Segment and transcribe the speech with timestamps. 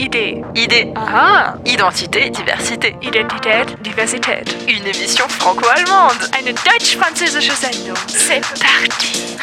[0.00, 0.42] Idee.
[0.54, 0.94] Idée.
[0.96, 1.56] Ah.
[1.66, 2.96] Identité, diversité.
[3.02, 4.48] Identität, Diversität.
[4.66, 6.16] Une émission franco-allemande.
[6.32, 7.98] Eine deutsch-französische Sendung.
[8.08, 9.36] C'est parti.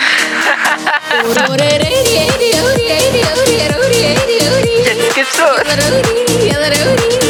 [4.83, 7.26] Jetzt geht's los.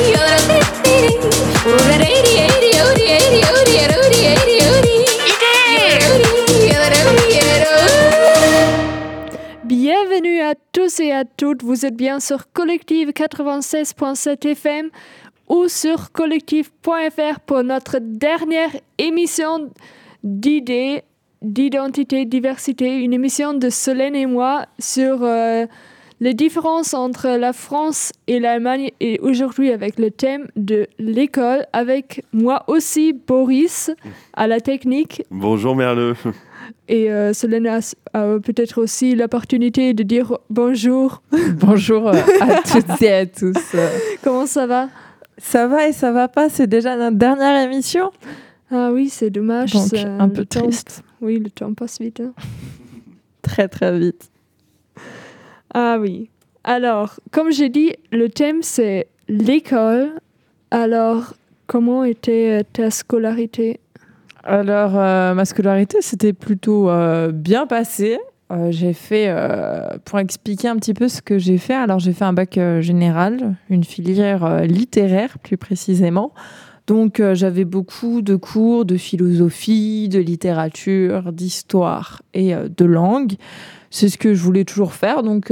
[10.19, 11.61] Bienvenue à tous et à toutes.
[11.61, 14.89] Vous êtes bien sur Collective 96.7 FM
[15.47, 19.69] ou sur collective.fr pour notre dernière émission
[20.23, 21.03] d'idées,
[21.43, 25.67] d'identité, diversité, une émission de Solène et moi sur euh,
[26.19, 32.25] les différences entre la France et l'Allemagne et aujourd'hui avec le thème de l'école avec
[32.33, 33.91] moi aussi Boris
[34.33, 36.15] à la technique Bonjour Merle.
[36.87, 37.79] Et euh, Solène a,
[38.39, 41.21] peut-être aussi l'opportunité de dire bonjour.
[41.59, 43.55] Bonjour euh, à toutes et à tous.
[44.23, 44.89] Comment ça va?
[45.37, 48.11] Ça va et ça va pas, c'est déjà notre dernière émission?
[48.71, 49.73] Ah oui, c'est dommage.
[49.73, 51.03] Donc c'est- un peu temps- triste.
[51.21, 52.19] Oui, le temps passe vite.
[52.21, 52.33] hein.
[53.41, 54.29] Très très vite.
[55.73, 56.29] Ah oui.
[56.63, 60.09] Alors, comme j'ai dit, le thème c'est l'école.
[60.71, 61.33] Alors,
[61.65, 63.79] comment était euh, ta scolarité?
[64.49, 68.17] Alors, euh, ma scolarité, c'était plutôt euh, bien passé.
[68.49, 69.29] Euh, j'ai fait,
[70.05, 73.55] pour expliquer un petit peu ce que j'ai fait, alors j'ai fait un bac général,
[73.69, 76.33] une filière littéraire plus précisément.
[76.87, 83.33] Donc j'avais beaucoup de cours de philosophie, de littérature, d'histoire et de langue.
[83.89, 85.51] C'est ce que je voulais toujours faire, donc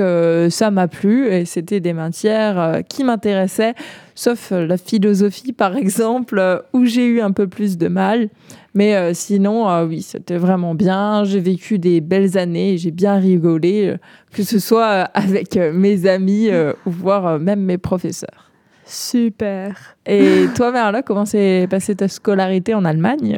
[0.49, 3.75] ça m'a plu et c'était des matières qui m'intéressaient,
[4.13, 8.29] sauf la philosophie par exemple, où j'ai eu un peu plus de mal.
[8.75, 11.23] Mais euh, sinon, euh, oui, c'était vraiment bien.
[11.23, 13.97] J'ai vécu des belles années, j'ai bien rigolé, euh,
[14.33, 16.49] que ce soit avec mes amis
[16.85, 18.51] ou voire même mes professeurs.
[18.85, 19.95] Super.
[20.05, 23.37] Et toi, Merla, comment s'est passée ta scolarité en Allemagne?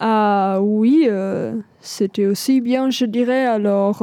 [0.00, 1.06] Ah oui,
[1.80, 3.44] c'était aussi bien, je dirais.
[3.44, 4.02] Alors,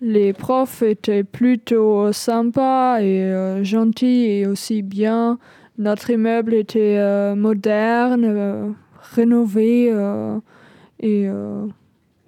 [0.00, 5.38] les profs étaient plutôt sympas et euh, gentils et aussi bien.
[5.76, 8.68] Notre immeuble était euh, moderne, euh,
[9.14, 10.38] rénové euh,
[11.00, 11.66] et euh,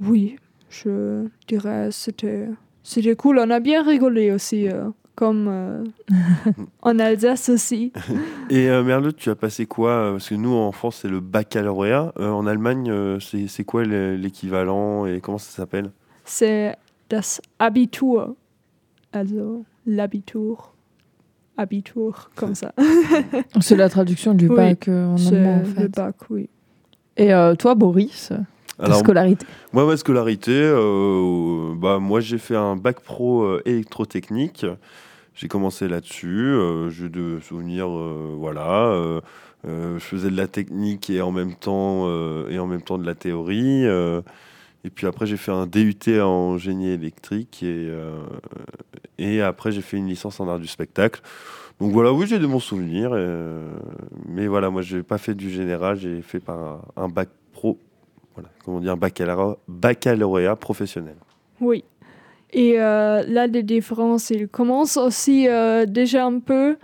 [0.00, 0.36] oui,
[0.70, 2.48] je dirais c'était
[2.82, 3.38] c'était cool.
[3.38, 5.84] On a bien rigolé aussi, euh, comme euh,
[6.82, 7.92] en Alsace aussi.
[8.50, 12.12] Et euh, Merle, tu as passé quoi Parce que nous, en France, c'est le baccalauréat.
[12.18, 15.90] Euh, en Allemagne, c'est c'est quoi le- l'équivalent et comment ça s'appelle?
[16.24, 16.74] C'est
[17.10, 18.34] das Abitur.
[19.12, 20.72] Also l'Abitur.
[21.56, 22.72] Abitur, comme ça.
[23.60, 25.88] C'est la traduction du Oui, bac euh, en C'est allemand, en le fait.
[25.94, 26.48] bac, oui.
[27.20, 28.32] Et euh, toi, Boris,
[28.78, 29.44] Alors, scolarité
[29.74, 34.64] moi, ma scolarité, euh, bah, moi, j'ai fait un bac pro euh, électrotechnique.
[35.34, 36.56] J'ai commencé là-dessus.
[36.88, 39.20] j'ai de souvenirs, voilà.
[39.64, 42.08] je faisais de la technique et en même temps,
[42.48, 43.84] et en même temps de la théorie.
[43.86, 48.18] et puis après, j'ai fait un DUT en génie électrique et, euh,
[49.16, 51.22] et après, j'ai fait une licence en art du spectacle.
[51.80, 53.10] Donc voilà, oui, j'ai de bons souvenirs.
[53.12, 53.70] euh,
[54.28, 57.78] mais voilà, moi, j'ai pas fait du général, j'ai fait par un, un bac pro,
[58.34, 61.16] voilà, comment dire, un baccalauréat, baccalauréat professionnel.
[61.60, 61.84] Oui.
[62.52, 66.76] Et euh, là, les différences, ils commencent aussi euh, déjà un peu.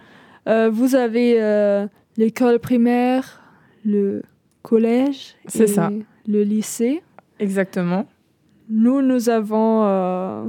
[0.49, 1.87] Euh, vous avez euh,
[2.17, 3.43] l'école primaire,
[3.85, 4.23] le
[4.63, 5.91] collège C'est ça.
[6.27, 7.03] le lycée.
[7.39, 8.07] Exactement.
[8.71, 10.45] Nous, nous avons euh,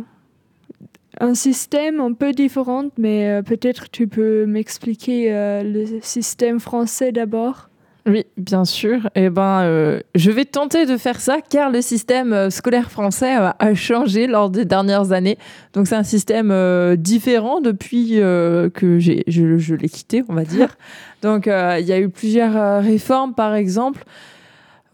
[1.19, 7.11] un système un peu différent, mais euh, peut-être tu peux m'expliquer euh, le système français
[7.11, 7.69] d'abord?
[8.07, 9.09] Oui, bien sûr.
[9.15, 13.73] Eh ben, euh, je vais tenter de faire ça car le système scolaire français a
[13.75, 15.37] changé lors des dernières années.
[15.73, 20.35] Donc, c'est un système euh, différent depuis euh, que j'ai, je, je l'ai quitté, on
[20.35, 20.77] va dire.
[21.21, 24.05] Donc, il y a eu plusieurs réformes, par exemple.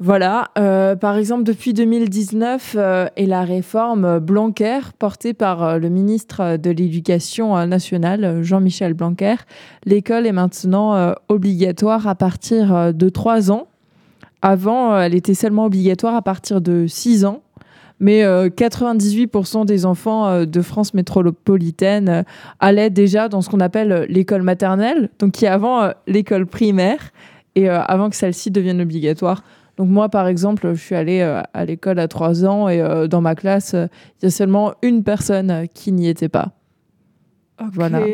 [0.06, 5.88] Voilà, euh, par exemple, depuis 2019 euh, et la réforme Blanquer, portée par euh, le
[5.88, 9.36] ministre de l'Éducation nationale, Jean-Michel Blanquer,
[9.86, 13.68] l'école est maintenant obligatoire à partir de 3 ans.
[14.42, 17.42] Avant, elle était seulement obligatoire à partir de 6 ans.
[18.02, 22.26] Mais euh, 98% des enfants de France métropolitaine
[22.60, 27.14] allaient déjà dans ce qu'on appelle l'école maternelle, donc qui est avant l'école primaire,
[27.56, 29.44] et avant que celle-ci devienne obligatoire.
[29.78, 33.08] Donc moi, par exemple, je suis allée euh, à l'école à 3 ans et euh,
[33.08, 33.88] dans ma classe, euh,
[34.22, 36.52] il y a seulement une personne qui n'y était pas.
[37.72, 38.02] Voilà.
[38.02, 38.08] Ok.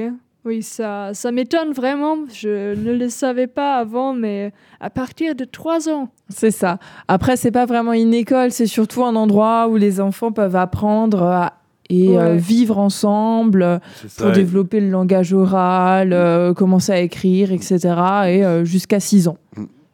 [0.45, 2.15] Oui, ça, ça m'étonne vraiment.
[2.33, 6.09] Je ne le savais pas avant, mais à partir de 3 ans.
[6.29, 6.79] C'est ça.
[7.09, 11.23] Après, c'est pas vraiment une école, c'est surtout un endroit où les enfants peuvent apprendre
[11.23, 11.53] à
[11.89, 14.23] et euh, vivre ensemble ça.
[14.23, 17.79] pour développer le langage oral, euh, commencer à écrire, etc.
[18.27, 19.37] Et euh, jusqu'à 6 ans.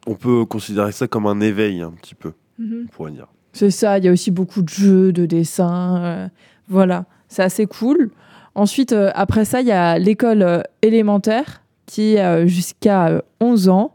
[0.06, 2.84] On peut considérer ça comme un éveil, un petit peu, Mhm.
[2.84, 3.26] on pourrait dire.
[3.52, 5.96] C'est ça, il y a aussi beaucoup de jeux, de dessins.
[6.04, 6.28] euh,
[6.68, 8.10] voilà, c'est assez cool.
[8.54, 13.68] Ensuite, euh, après ça, il y a l'école euh, élémentaire qui est jusqu'à euh, 11
[13.68, 13.92] ans.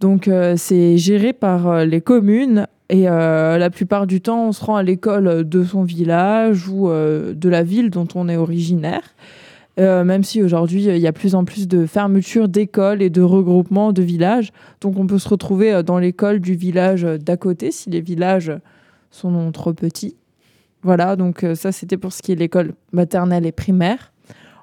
[0.00, 2.66] Donc, c'est géré par les communes.
[2.88, 7.48] Et la plupart du temps, on se rend à l'école de son village ou de
[7.50, 9.02] la ville dont on est originaire.
[9.80, 13.22] Euh, même si aujourd'hui, il y a plus en plus de fermetures d'écoles et de
[13.22, 14.52] regroupements de villages.
[14.82, 18.02] Donc, on peut se retrouver euh, dans l'école du village euh, d'à côté si les
[18.02, 18.52] villages
[19.10, 20.16] sont trop petits.
[20.82, 24.12] Voilà, donc ça c'était pour ce qui est l'école maternelle et primaire.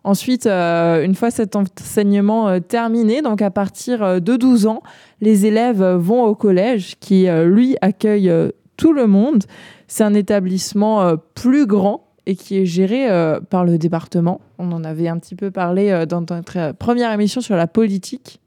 [0.04, 4.82] Ensuite, une fois cet enseignement terminé, donc à partir de 12 ans,
[5.22, 8.34] les élèves vont au collège qui, lui, accueille
[8.78, 9.44] tout le monde.
[9.88, 14.42] C'est un établissement plus grand et qui est géré euh, par le département.
[14.60, 17.68] On en avait un petit peu parlé euh, dans notre euh, première émission sur la
[17.68, 18.42] politique.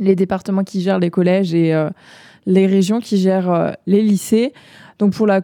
[0.00, 1.72] Les départements qui gèrent les collèges et
[2.44, 4.52] les régions qui gèrent les lycées.
[4.98, 5.40] Donc pour, le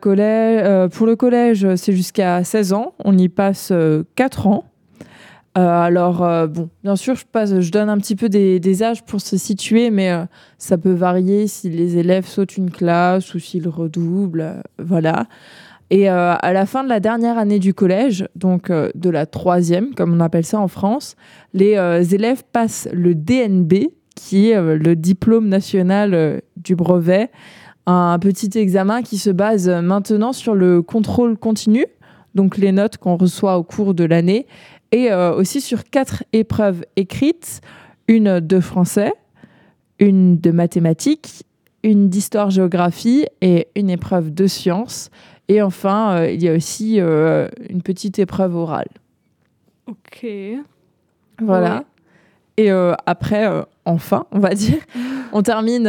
[1.14, 2.92] collège, c'est jusqu'à 16 ans.
[3.02, 3.72] On y passe
[4.14, 4.64] 4 ans.
[5.54, 9.88] Alors, bon, bien sûr, je, donne un petit peu des, des âges pour se situer,
[9.88, 10.12] mais
[10.58, 14.62] ça peut varier si les élèves sautent une classe ou s'ils redoublent.
[14.78, 15.28] voilà.
[15.92, 19.26] Et euh, à la fin de la dernière année du collège, donc euh, de la
[19.26, 21.16] troisième, comme on appelle ça en France,
[21.52, 27.30] les euh, élèves passent le DNB, qui est le diplôme national du brevet,
[27.86, 31.84] un petit examen qui se base maintenant sur le contrôle continu,
[32.34, 34.46] donc les notes qu'on reçoit au cours de l'année,
[34.92, 37.62] et aussi sur quatre épreuves écrites,
[38.06, 39.14] une de français,
[39.98, 41.44] une de mathématiques,
[41.82, 45.10] une d'histoire-géographie et une épreuve de sciences.
[45.48, 48.88] Et enfin, euh, il y a aussi euh, une petite épreuve orale.
[49.86, 50.26] Ok.
[51.40, 51.76] Voilà.
[51.76, 51.82] Ouais.
[52.58, 53.48] Et euh, après,
[53.84, 54.78] enfin, on va dire,
[55.32, 55.86] on termine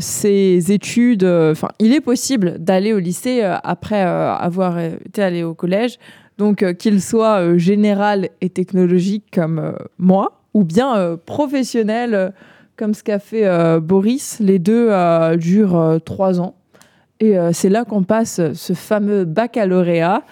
[0.00, 1.24] ses études.
[1.24, 5.98] Enfin, il est possible d'aller au lycée après avoir été allé au collège.
[6.38, 12.32] Donc, qu'il soit général et technologique comme moi, ou bien professionnel
[12.76, 14.40] comme ce qu'a fait Boris.
[14.40, 14.90] Les deux
[15.36, 16.56] durent trois ans.
[17.22, 20.22] Et euh, c'est là qu'on passe ce fameux baccalauréat.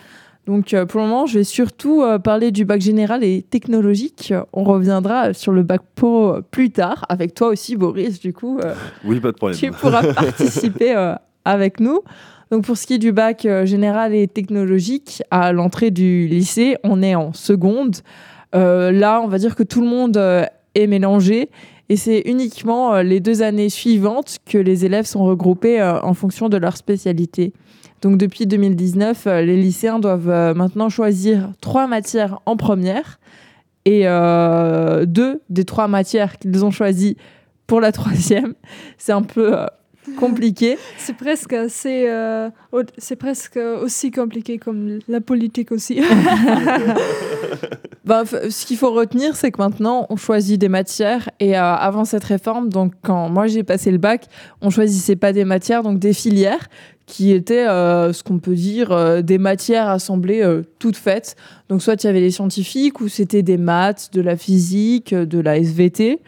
[0.47, 4.35] Donc euh, pour le moment, je vais surtout euh, parler du bac général et technologique.
[4.53, 8.59] On reviendra sur le bac pro euh, plus tard, avec toi aussi, Boris, du coup.
[8.59, 9.57] euh, Oui, pas de problème.
[9.57, 11.15] tu pourras participer euh,
[11.45, 12.01] avec nous.
[12.51, 16.77] Donc pour ce qui est du bac euh, général et technologique, à l'entrée du lycée,
[16.83, 17.99] on est en seconde.
[18.57, 20.45] Euh, là, on va dire que tout le monde euh,
[20.75, 21.51] est mélangé
[21.91, 26.15] et c'est uniquement euh, les deux années suivantes que les élèves sont regroupés euh, en
[26.15, 27.53] fonction de leur spécialité.
[28.01, 33.19] Donc depuis 2019, euh, les lycéens doivent maintenant choisir trois matières en première
[33.87, 34.05] et
[35.07, 37.17] deux des trois matières qu'ils ont choisies
[37.67, 38.55] pour la troisième.
[38.97, 39.57] C'est un peu
[40.19, 40.79] compliqué.
[40.99, 42.51] C'est presque assez, euh,
[42.99, 46.01] c'est presque aussi compliqué comme la politique aussi.
[48.07, 51.29] Ben, ce qu'il faut retenir, c'est que maintenant, on choisit des matières.
[51.39, 54.27] Et euh, avant cette réforme, donc quand moi j'ai passé le bac,
[54.63, 56.67] on choisissait pas des matières, donc des filières
[57.11, 61.37] qui étaient euh, ce qu'on peut dire euh, des matières assemblées euh, toutes faites.
[61.69, 65.41] Donc soit il y avait les scientifiques ou c'était des maths, de la physique, de
[65.41, 66.21] la SVT,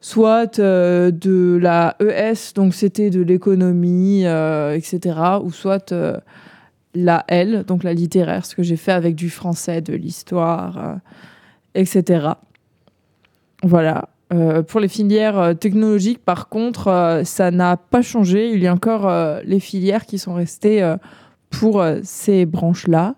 [0.00, 5.18] soit euh, de la ES, donc c'était de l'économie, euh, etc.
[5.42, 6.18] Ou soit euh,
[6.94, 10.98] la L, donc la littéraire, ce que j'ai fait avec du français, de l'histoire,
[11.74, 12.28] etc.
[13.62, 14.08] Voilà.
[14.68, 18.50] Pour les filières technologiques, par contre, ça n'a pas changé.
[18.50, 19.10] Il y a encore
[19.44, 20.96] les filières qui sont restées
[21.50, 23.14] pour ces branches-là.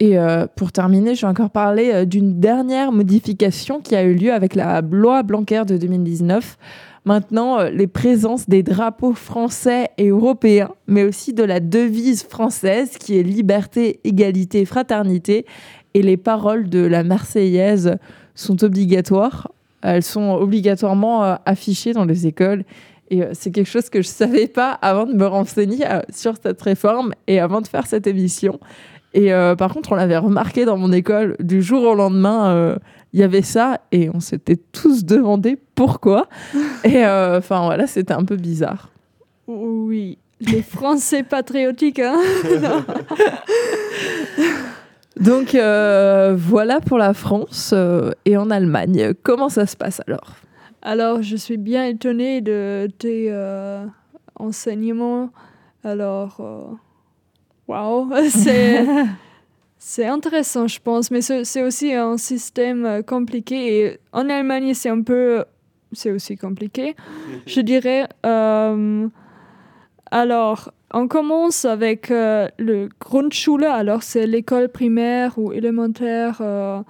[0.00, 4.14] Et euh, pour terminer, je vais encore parler euh, d'une dernière modification qui a eu
[4.14, 6.56] lieu avec la loi Blanquer de 2019.
[7.04, 12.96] Maintenant, euh, les présences des drapeaux français et européens, mais aussi de la devise française
[12.98, 15.44] qui est liberté, égalité, fraternité,
[15.92, 17.98] et les paroles de la Marseillaise
[18.34, 19.50] sont obligatoires.
[19.82, 22.64] Elles sont obligatoirement affichées dans les écoles.
[23.10, 26.62] Et c'est quelque chose que je ne savais pas avant de me renseigner sur cette
[26.62, 28.60] réforme et avant de faire cette émission.
[29.12, 32.50] Et euh, par contre, on l'avait remarqué dans mon école du jour au lendemain.
[32.50, 32.76] euh,
[33.12, 36.28] il y avait ça et on s'était tous demandé pourquoi.
[36.84, 38.88] Et euh, enfin voilà, c'était un peu bizarre.
[39.48, 40.18] oui.
[40.42, 42.16] Les Français patriotiques, hein.
[45.20, 47.74] Donc voilà pour la France
[48.24, 49.12] et en Allemagne.
[49.22, 50.36] Comment ça se passe alors?
[50.80, 53.30] Alors, je suis bien étonnée de tes
[54.36, 55.28] enseignements.
[55.84, 56.40] Alors,
[57.70, 58.84] waouh, c'est
[59.78, 63.56] c'est intéressant, je pense, mais c'est c'est aussi un système euh, compliqué.
[63.78, 65.44] Et en Allemagne, c'est un peu,
[65.92, 66.94] c'est aussi compliqué,
[67.46, 68.06] je dirais.
[68.26, 69.08] Euh,
[70.10, 76.38] alors, on commence avec euh, le Grundschule, alors c'est l'école primaire ou élémentaire.
[76.40, 76.82] euh,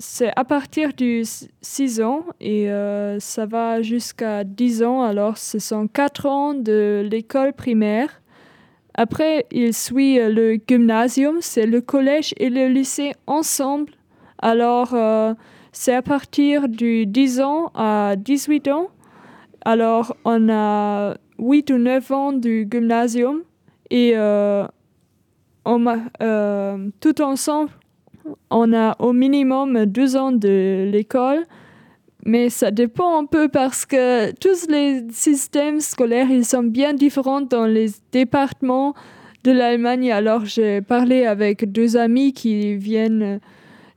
[0.00, 1.24] c'est à partir du
[1.60, 5.02] 6 ans et euh, ça va jusqu'à 10 ans.
[5.02, 8.17] Alors, ce sont 4 ans de l'école primaire.
[9.00, 13.92] Après, il suit euh, le gymnasium, c'est le collège et le lycée ensemble.
[14.42, 15.34] Alors, euh,
[15.70, 18.88] c'est à partir du 10 ans à 18 ans.
[19.64, 23.44] Alors, on a 8 ou 9 ans du gymnasium
[23.90, 24.66] et euh,
[25.64, 27.70] on a, euh, tout ensemble,
[28.50, 31.44] on a au minimum 12 ans de l'école.
[32.24, 37.40] Mais ça dépend un peu parce que tous les systèmes scolaires, ils sont bien différents
[37.40, 38.94] dans les départements
[39.44, 40.10] de l'Allemagne.
[40.12, 43.40] Alors, j'ai parlé avec deux amis qui viennent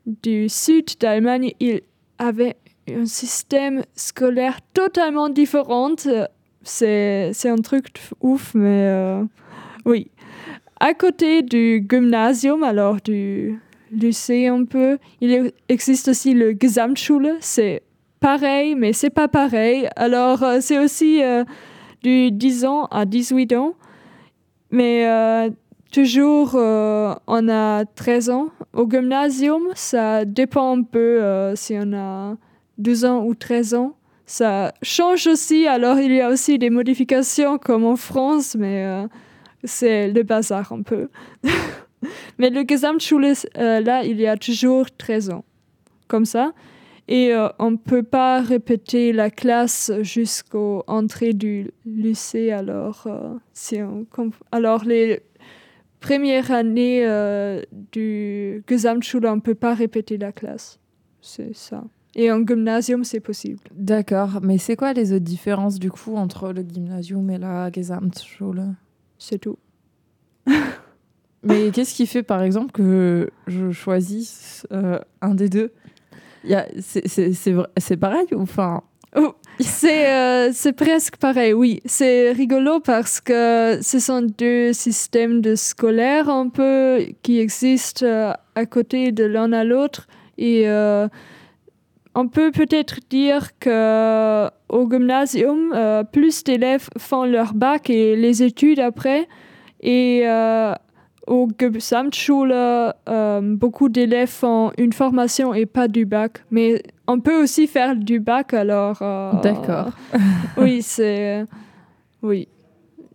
[0.05, 1.53] du sud d'Allemagne.
[1.59, 1.81] Ils
[2.19, 2.57] avaient
[2.89, 5.95] un système scolaire totalement différent.
[6.63, 7.87] C'est, un truc
[8.21, 9.23] ouf, mais euh,
[9.85, 10.11] oui.
[10.79, 13.59] À côté du gymnasium, alors du
[13.91, 17.37] lycée un peu, il existe aussi le Gesamtschule.
[17.39, 17.83] C'est
[18.21, 19.89] pareil, mais c'est pas pareil.
[19.97, 21.43] Alors, euh, c'est aussi euh,
[22.03, 23.73] du 10 ans à 18 ans.
[24.69, 25.49] Mais euh,
[25.91, 28.49] toujours, on a 13 ans.
[28.71, 31.19] Au gymnasium, ça dépend un peu
[31.55, 32.37] si on a
[32.77, 33.97] 12 ans ou 13 ans.
[34.25, 39.03] Ça change aussi, alors il y a aussi des modifications comme en France, mais
[39.65, 41.09] c'est le bazar un peu.
[42.37, 45.43] mais le Gesamtschule, là, il y a toujours 13 ans.
[46.07, 46.53] Comme ça.
[47.13, 52.51] Et euh, on ne peut pas répéter la classe jusqu'aux entrées du lycée.
[52.51, 55.21] Alors, euh, si on comp- alors les
[55.99, 60.79] premières années euh, du Gesamtschule, on ne peut pas répéter la classe.
[61.19, 61.83] C'est ça.
[62.15, 63.59] Et en gymnasium, c'est possible.
[63.75, 68.67] D'accord, mais c'est quoi les autres différences du coup entre le gymnasium et la Gesamtschule
[69.17, 69.57] C'est tout.
[71.43, 75.71] Mais qu'est-ce qui fait par exemple que je choisisse euh, un des deux?
[76.45, 78.81] C'est pareil ou enfin?
[79.59, 81.81] C'est euh, presque pareil, oui.
[81.85, 88.33] C'est rigolo parce que ce sont deux systèmes de scolaires un peu qui existent euh,
[88.55, 90.07] à côté de l'un à l'autre.
[90.37, 91.07] Et euh,
[92.15, 98.43] on peut peut-être dire que au gymnasium, euh, plus d'élèves font leur bac et les
[98.43, 99.27] études après.
[99.81, 100.73] Et euh,
[101.27, 106.43] au Gesamtschule, euh, beaucoup d'élèves font une formation et pas du bac.
[106.49, 108.97] Mais on peut aussi faire du bac, alors.
[109.01, 109.91] euh, D'accord.
[110.57, 111.45] oui, c'est.
[112.21, 112.47] Oui.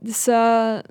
[0.07, 0.83] Ça.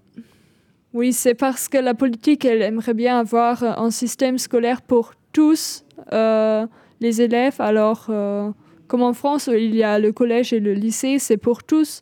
[0.93, 5.83] Oui, c'est parce que la politique, elle aimerait bien avoir un système scolaire pour tous
[6.13, 6.65] euh,
[7.01, 7.55] les élèves.
[7.59, 8.49] Alors, euh,
[8.87, 12.01] comme en France, où il y a le collège et le lycée, c'est pour tous.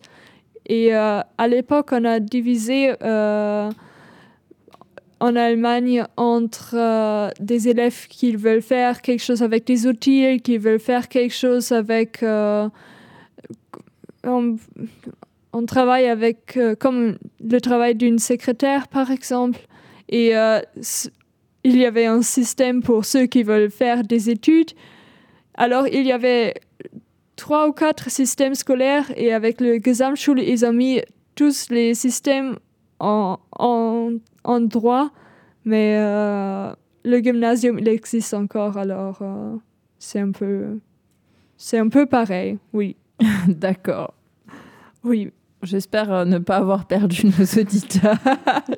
[0.68, 2.94] Et à l'époque, on a divisé
[5.20, 10.58] en Allemagne entre euh, des élèves qui veulent faire quelque chose avec des outils, qui
[10.58, 12.24] veulent faire quelque chose avec...
[12.24, 12.70] euh,
[14.26, 19.60] on, travaille avec, euh, comme le travail d'une secrétaire, par exemple.
[20.10, 20.34] Et
[21.64, 24.72] il y avait un système pour ceux qui veulent faire des études.
[25.56, 26.54] Alors, il y avait
[27.36, 31.02] trois ou quatre systèmes scolaires et avec le Gesamtschule, ils ont mis
[31.36, 32.58] tous les systèmes
[33.04, 34.12] en, en,
[34.44, 35.10] en droit,
[35.66, 39.56] mais euh, le gymnasium, il existe encore, alors euh,
[40.00, 40.80] c'est un peu...
[41.58, 42.96] C'est un peu pareil, oui.
[43.48, 44.14] D'accord.
[45.04, 45.32] Oui,
[45.62, 48.18] J'espère euh, ne pas avoir perdu nos auditeurs.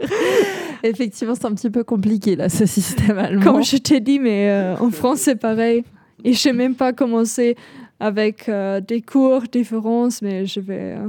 [0.83, 3.41] Effectivement, c'est un petit peu compliqué là, ce système allemand.
[3.43, 5.83] Comme je t'ai dit, mais euh, en France, c'est pareil.
[6.23, 7.55] Et je n'ai même pas commencé
[7.99, 10.95] avec euh, des cours différents, mais je vais.
[10.97, 11.07] euh,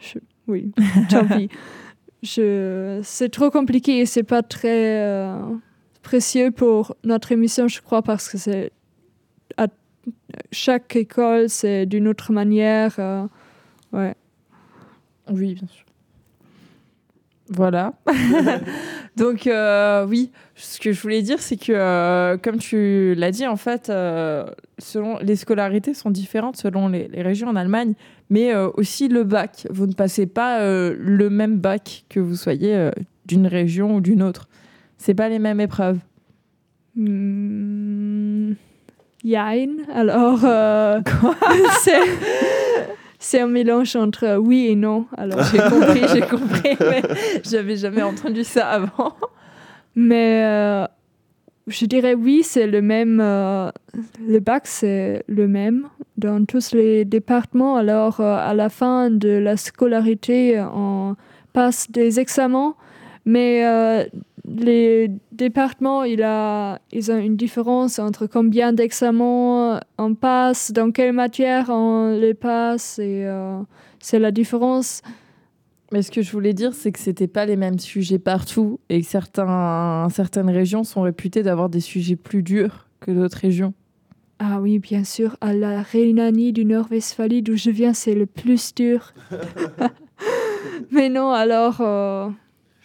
[0.00, 0.72] je- oui,
[1.10, 1.50] tant pis.
[2.22, 5.40] Je, c'est trop compliqué et c'est pas très euh,
[6.02, 8.72] précieux pour notre émission, je crois, parce que c'est.
[9.56, 9.68] À
[10.52, 12.94] chaque école, c'est d'une autre manière.
[12.98, 13.26] euh,
[13.92, 14.14] ouais.
[15.30, 15.84] Oui, bien sûr.
[17.50, 17.94] Voilà.
[19.16, 23.46] Donc euh, oui, ce que je voulais dire, c'est que euh, comme tu l'as dit,
[23.46, 24.46] en fait, euh,
[24.78, 27.94] selon les scolarités sont différentes selon les, les régions en Allemagne,
[28.30, 29.66] mais aussi le bac.
[29.70, 32.90] Vous ne passez pas le même bac que vous soyez
[33.24, 34.48] d'une région ou d'une autre.
[34.98, 35.98] C'est pas les mêmes épreuves.
[36.96, 38.52] Hmm,
[39.24, 39.76] Jein.
[39.92, 41.00] Alors, euh,
[43.18, 45.06] c'est, un mélange entre oui et non.
[45.16, 47.02] Alors, J'ai compris, j'ai compris, mais
[47.44, 49.14] j'avais jamais entendu ça avant.
[49.94, 50.86] mais euh,
[51.66, 53.20] je dirais oui, c'est le même.
[53.20, 53.70] euh,
[54.26, 57.76] le bac, c'est le même dans tous les départements.
[57.76, 61.16] Alors, euh, à la fin de la scolarité, on
[61.52, 62.74] passe des examens,
[63.24, 63.64] mais
[64.56, 71.12] les départements, il a, ils ont une différence entre combien d'examens on passe, dans quelle
[71.12, 73.60] matière on les passe, et euh,
[74.00, 75.02] c'est la différence.
[75.92, 79.00] Mais ce que je voulais dire, c'est que c'était pas les mêmes sujets partout et
[79.00, 83.72] que certains, certaines régions sont réputées d'avoir des sujets plus durs que d'autres régions.
[84.38, 88.74] Ah oui, bien sûr, à la Rhénanie du Nord-Westphalie, d'où je viens, c'est le plus
[88.74, 89.12] dur.
[90.92, 92.28] Mais non, alors, euh,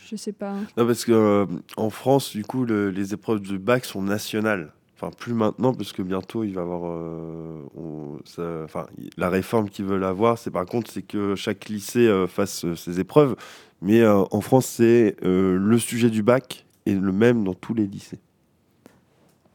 [0.10, 0.54] je sais pas.
[0.78, 1.46] Non, parce que euh,
[1.78, 4.72] en France, du coup, le- les épreuves de bac sont nationales.
[4.96, 6.82] Enfin, plus maintenant, parce que bientôt, il va y avoir.
[6.86, 8.86] euh, on- ça- enfin,
[9.18, 12.76] la réforme qu'ils veulent avoir, c'est par contre, c'est que chaque lycée euh, fasse euh,
[12.76, 13.36] ses épreuves.
[13.82, 17.74] Mais euh, en France, c'est euh, le sujet du bac est le même dans tous
[17.74, 18.20] les lycées.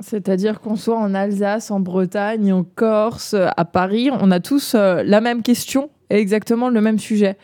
[0.01, 5.03] C'est-à-dire qu'on soit en Alsace, en Bretagne, en Corse, à Paris, on a tous euh,
[5.05, 7.37] la même question et exactement le même sujet.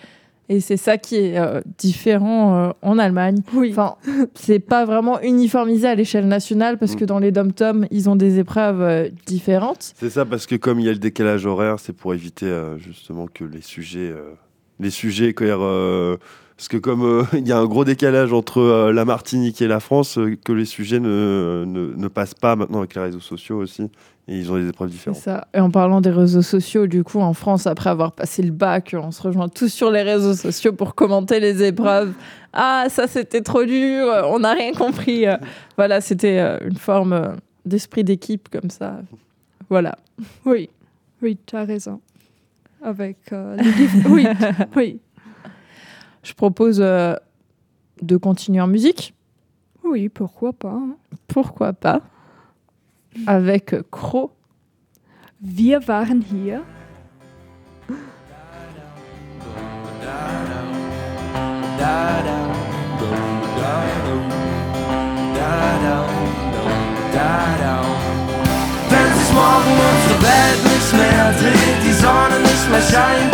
[0.48, 3.40] Et c'est ça qui est euh, différent euh, en Allemagne.
[3.54, 3.70] Oui.
[3.70, 3.96] Enfin,
[4.34, 8.38] c'est pas vraiment uniformisé à l'échelle nationale parce que dans les dom-toms, ils ont des
[8.38, 9.92] épreuves euh, différentes.
[9.96, 12.78] C'est ça, parce que comme il y a le décalage horaire, c'est pour éviter euh,
[12.78, 14.34] justement que les sujets, euh,
[14.80, 16.16] les sujets, euh,
[16.56, 19.66] parce que comme euh, il y a un gros décalage entre euh, la Martinique et
[19.66, 23.20] la France, euh, que les sujets ne, ne, ne passent pas maintenant avec les réseaux
[23.20, 23.90] sociaux aussi,
[24.26, 25.18] et ils ont des épreuves C'est différentes.
[25.18, 25.48] ça.
[25.52, 28.94] Et en parlant des réseaux sociaux, du coup, en France, après avoir passé le bac,
[28.98, 32.12] on se rejoint tous sur les réseaux sociaux pour commenter les épreuves.
[32.52, 35.24] Ah, ça c'était trop dur, on n'a rien compris.
[35.76, 37.32] Voilà, c'était euh, une forme euh,
[37.66, 39.00] d'esprit d'équipe comme ça.
[39.68, 39.96] Voilà.
[40.46, 40.70] Oui,
[41.22, 42.00] oui, tu as raison.
[42.82, 44.26] Avec euh, les dif- oui,
[44.76, 45.00] oui,
[46.22, 47.14] Je propose euh,
[48.02, 49.14] de continuer en musique.
[49.84, 50.70] oui, pourquoi pas.
[50.72, 50.96] hein.
[51.28, 52.00] Pourquoi pas
[53.26, 54.30] Avec Crow.
[55.38, 56.62] Wir waren hier.
[68.90, 73.33] Wenn sich morgen unsere Welt nicht mehr dreht, die Sonne nicht mehr scheint,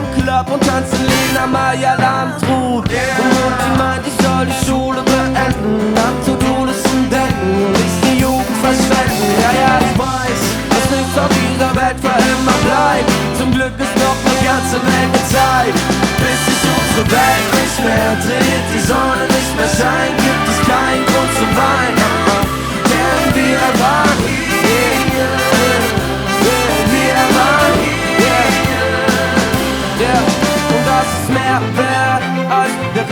[0.00, 2.88] im Club und tanze Lena Meyer Landrut.
[2.88, 5.94] Und Mutti meint, ich soll die Schule beenden.
[5.96, 9.28] An To-Do-Listen denken nicht die Jugend verschwenden.
[9.42, 10.40] Ja, ja, ich weiß,
[10.72, 13.08] dass nichts auf dieser Welt für immer bleibt.
[13.38, 15.74] Zum Glück ist noch eine ganze Menge Zeit.
[16.20, 20.49] Bis sich unsere Welt nicht mehr dreht, die Sonne nicht mehr scheint, gibt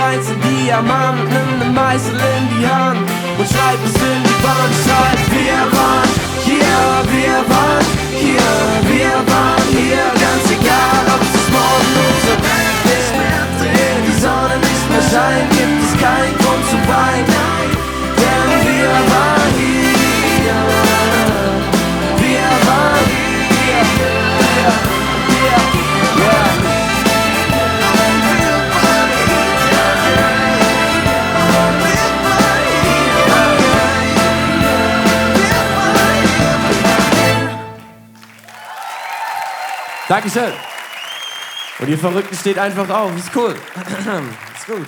[0.09, 1.19] reinste Diamant.
[1.29, 3.01] Nimm ne Meißel in die Hand
[3.39, 4.75] und schreib es in die Wand.
[4.85, 6.11] Schreib, wir waren
[6.49, 6.81] hier,
[7.15, 7.87] wir waren
[8.23, 8.51] hier,
[8.91, 10.05] wir waren hier.
[10.25, 15.83] Ganz egal, ob es morgen unsere Welt mehr dreht, die Sonne nicht mehr scheint, gibt
[15.85, 16.38] es keinen
[40.09, 40.53] Dankeschön.
[41.81, 43.15] Und ihr Verrückten steht einfach auf.
[43.15, 43.55] Ist cool.
[43.55, 44.87] Ist gut.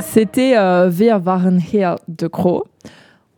[0.00, 2.64] C'était euh, Wir waren hier de Crow.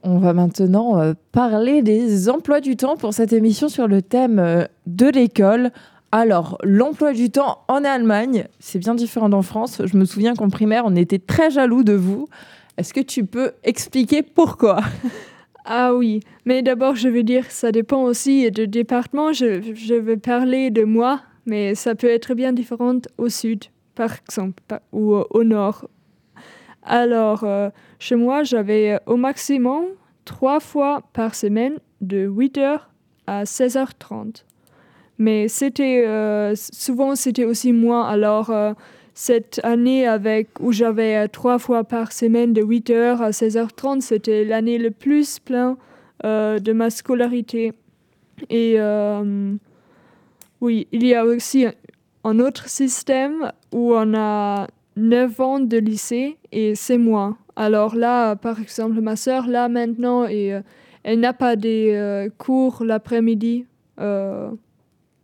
[0.02, 4.38] On va maintenant euh, parler des emplois du temps pour cette émission sur le thème
[4.38, 5.72] euh, de l'école.
[6.12, 9.82] Alors, l'emploi du temps en Allemagne, c'est bien différent d'en France.
[9.84, 12.28] Je me souviens qu'en primaire, on était très jaloux de vous.
[12.76, 14.80] Est-ce que tu peux expliquer pourquoi?
[15.72, 19.32] Ah oui, mais d'abord je veux dire, ça dépend aussi de département.
[19.32, 24.62] Je, je parler de moi, mais ça peut être bien différent au sud, par exemple,
[24.92, 25.88] ou euh, au nord.
[26.82, 29.84] Alors, euh, chez moi, j'avais euh, au maximum
[30.24, 32.80] trois fois par semaine de 8h
[33.26, 34.44] à 16h30.
[35.18, 36.02] Mais c'était
[36.54, 38.08] souvent c'était aussi moins.
[38.08, 38.50] Alors
[39.14, 44.44] cette année avec où j'avais euh, trois fois par semaine de 8h à 16h30, c'était
[44.44, 45.76] l'année le plus plein
[46.24, 47.72] euh, de ma scolarité.
[48.48, 49.54] Et euh,
[50.60, 51.66] oui, il y a aussi
[52.24, 57.36] un- autre système où on a 9 ans de lycée et c'est moins.
[57.56, 60.58] Alors là, par exemple, ma sœur, là maintenant, et,
[61.02, 63.66] elle n'a pas des cours l'après-midi.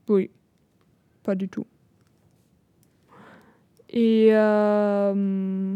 [0.09, 0.31] Oui,
[1.23, 1.67] pas du tout.
[3.99, 5.75] Et euh,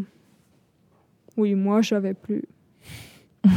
[1.38, 2.44] oui, moi, j'avais plus.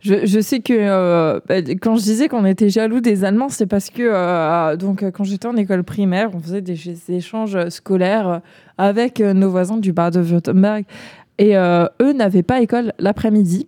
[0.00, 3.64] Je, je sais que euh, bah, quand je disais qu'on était jaloux des Allemands, c'est
[3.64, 8.42] parce que euh, donc quand j'étais en école primaire, on faisait des, des échanges scolaires
[8.76, 10.84] avec nos voisins du Bade-Württemberg
[11.38, 13.66] et euh, eux n'avaient pas école l'après-midi,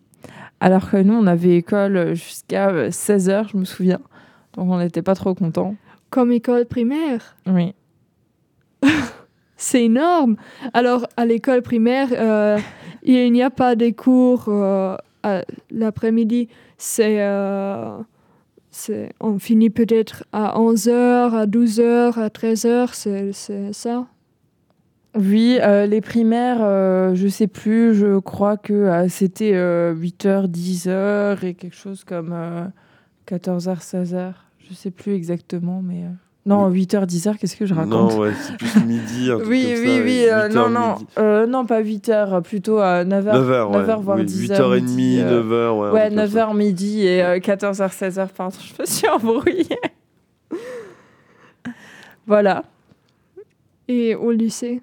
[0.60, 4.00] alors que nous on avait école jusqu'à 16h, je me souviens.
[4.52, 5.74] Donc on n'était pas trop contents.
[6.10, 7.34] Comme école primaire?
[7.46, 7.74] Oui.
[9.56, 10.36] C'est énorme.
[10.74, 12.58] Alors, à l'école primaire, euh,
[13.02, 14.96] il n'y a pas des cours euh,
[15.70, 16.48] l'après-midi.
[16.78, 17.98] C'est, euh,
[19.20, 24.06] on finit peut-être à 11h, à 12h, à 13h, c'est, c'est ça.
[25.16, 31.42] Oui, euh, les primaires, euh, je sais plus, je crois que euh, c'était 8h, 10h
[31.42, 32.34] et quelque chose comme
[33.26, 34.34] 14h, 16h.
[34.58, 36.04] Je sais plus exactement, mais.
[36.46, 39.30] Euh, Non, 8h, 10h, qu'est-ce que je raconte Non, ouais, c'est plus midi.
[39.30, 41.66] Un truc Oui, comme oui, ça, oui, ouais, euh, 8 non, heures, non, euh, non,
[41.66, 43.24] pas 8h, plutôt à 9h.
[43.24, 43.82] 9h, ouais.
[43.84, 44.56] 9h, voire oui, 10h.
[44.56, 45.88] 8h30, midi, euh, 9h, ouais.
[45.88, 46.46] un Ouais, ça.
[46.50, 49.78] 9h midi et 14h, 16h, pardon, je me suis embrouillée.
[52.26, 52.64] voilà.
[53.88, 54.82] Et au lycée?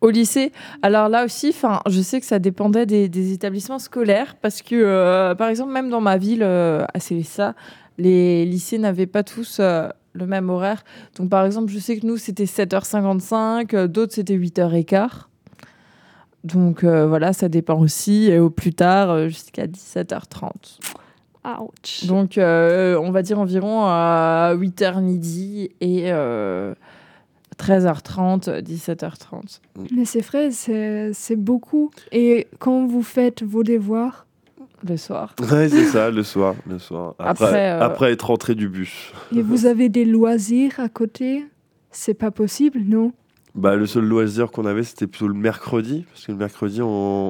[0.00, 4.36] Au lycée, alors là aussi, enfin, je sais que ça dépendait des, des établissements scolaires
[4.40, 7.54] parce que, euh, par exemple, même dans ma ville, euh, à Célessa,
[7.98, 10.84] les lycées n'avaient pas tous euh, le même horaire.
[11.16, 15.28] Donc, par exemple, je sais que nous, c'était 7h55, euh, d'autres, c'était 8h15.
[16.44, 18.28] Donc, euh, voilà, ça dépend aussi.
[18.30, 20.78] Et au plus tard, euh, jusqu'à 17h30.
[21.44, 22.04] Ouch.
[22.06, 26.74] Donc, euh, on va dire environ à 8h midi et euh,
[27.58, 29.60] 13h30, 17h30.
[29.94, 31.90] Mais c'est vrai, c'est, c'est beaucoup.
[32.12, 34.26] Et quand vous faites vos devoirs,
[34.86, 35.34] le soir.
[35.50, 36.54] Ouais, c'est ça, le soir.
[36.68, 37.14] Le soir.
[37.18, 39.12] Après, Après, euh, après être rentré du bus.
[39.34, 41.44] et vous avez des loisirs à côté,
[41.90, 43.12] c'est pas possible, non?
[43.54, 46.04] Bah, le seul loisir qu'on avait, c'était plutôt le mercredi.
[46.12, 46.86] Parce que le mercredi, on,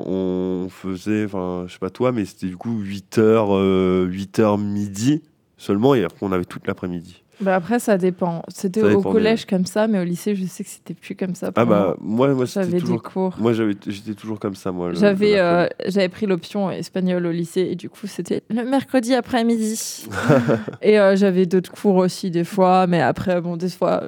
[0.07, 5.23] on faisait, enfin, je sais pas toi, mais c'était du coup 8h, 8h midi
[5.57, 5.95] seulement.
[5.95, 7.23] Et après, on avait toute l'après-midi.
[7.41, 8.43] Bah après, ça dépend.
[8.49, 11.51] C'était au collège comme ça, mais au lycée, je sais que c'était plus comme ça.
[11.55, 12.35] Ah bah, moi.
[12.35, 13.03] moi, J'avais des toujours.
[13.03, 13.37] cours.
[13.39, 14.93] Moi, j'étais toujours comme ça, moi.
[14.95, 15.69] J'avais euh,
[16.11, 20.07] pris l'option espagnol au lycée et du coup c'était le mercredi après-midi.
[20.83, 24.05] et euh, j'avais d'autres cours aussi des fois, mais après bon des fois,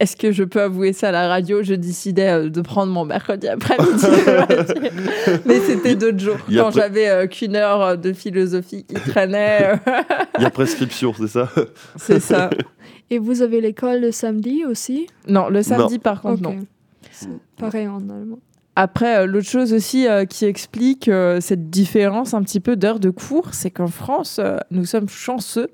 [0.00, 1.62] est-ce que je peux avouer ça à la radio?
[1.62, 4.06] Je décidais euh, de prendre mon mercredi après-midi,
[5.46, 9.72] mais c'était d'autres jours quand pre- j'avais euh, qu'une heure euh, de philosophie qui traînait.
[10.38, 11.50] Il y a prescription, c'est ça?
[11.96, 12.50] C'est ça.
[13.10, 15.06] Et vous avez l'école le samedi aussi?
[15.26, 16.56] Non, le samedi par contre non.
[17.10, 18.38] C'est pareil en allemand.
[18.76, 23.10] Après, l'autre chose aussi euh, qui explique euh, cette différence un petit peu d'heures de
[23.10, 25.68] cours, c'est qu'en France, euh, nous sommes chanceux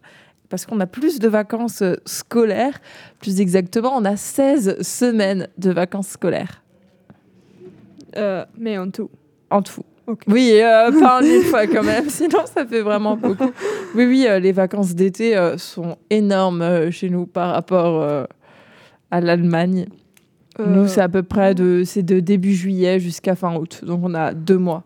[0.49, 2.81] parce qu'on a plus de vacances euh, scolaires.
[3.21, 6.63] Plus exactement, on a 16 semaines de vacances scolaires
[8.17, 9.11] Euh, mais en tout.
[9.51, 9.85] en tout.
[10.29, 13.51] Oui, euh, pas en une fois quand même, sinon ça fait vraiment beaucoup.
[13.95, 18.27] Oui, oui, euh, les vacances d'été sont énormes chez nous par rapport
[19.11, 19.87] à l'Allemagne.
[20.65, 23.81] Nous, c'est à peu près de, c'est de début juillet jusqu'à fin août.
[23.85, 24.85] Donc on a deux mois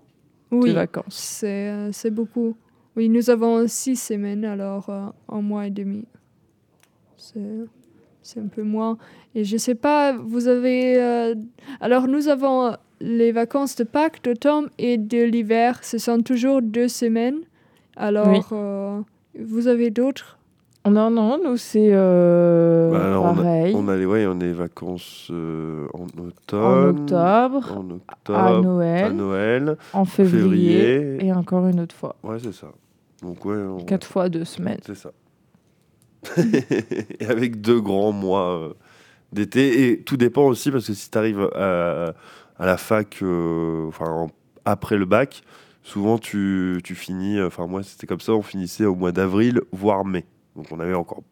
[0.51, 1.05] de vacances.
[1.15, 2.57] c'est c'est beaucoup.
[2.99, 6.05] Oui, nous avons six semaines, alors euh, un mois et demi.
[7.17, 7.41] C'est
[8.23, 8.99] c'est un peu moins.
[9.37, 11.01] Et je sais pas, vous avez...
[11.01, 11.35] euh,
[11.81, 15.79] alors nous avons les vacances de Pâques, d'automne et de l'hiver.
[15.85, 17.39] Ce sont toujours deux semaines.
[17.97, 18.41] Alors, Oui.
[18.53, 19.01] euh,
[19.39, 20.37] vous avez d'autres?
[20.89, 23.75] Non, non, nous c'est euh, Bah, alors, pareil.
[23.77, 28.39] On a les, ouais, on a les vacances euh, en octobre, En octobre.
[28.39, 29.77] à Noël.
[29.93, 31.27] en février, février.
[31.27, 32.17] et encore une autre fois.
[32.25, 32.69] Ouais, c'est ça.
[33.23, 33.57] Donc, ouais.
[33.57, 34.81] on- Quatre fois deux semaines.
[34.87, 35.11] C'est ça.
[37.21, 38.73] et avec deux grands mois euh,
[39.33, 39.91] d'été.
[39.91, 42.15] Et tout dépend aussi, parce que si tu arrives à,
[42.59, 44.31] à la fac, euh, enfin, en-
[44.65, 45.43] après le bac,
[45.83, 50.05] souvent tu, tu finis, enfin moi c'était comme ça, on finissait au mois d'avril, voire
[50.05, 50.25] mai.
[50.57, 51.23] Donc on avait encore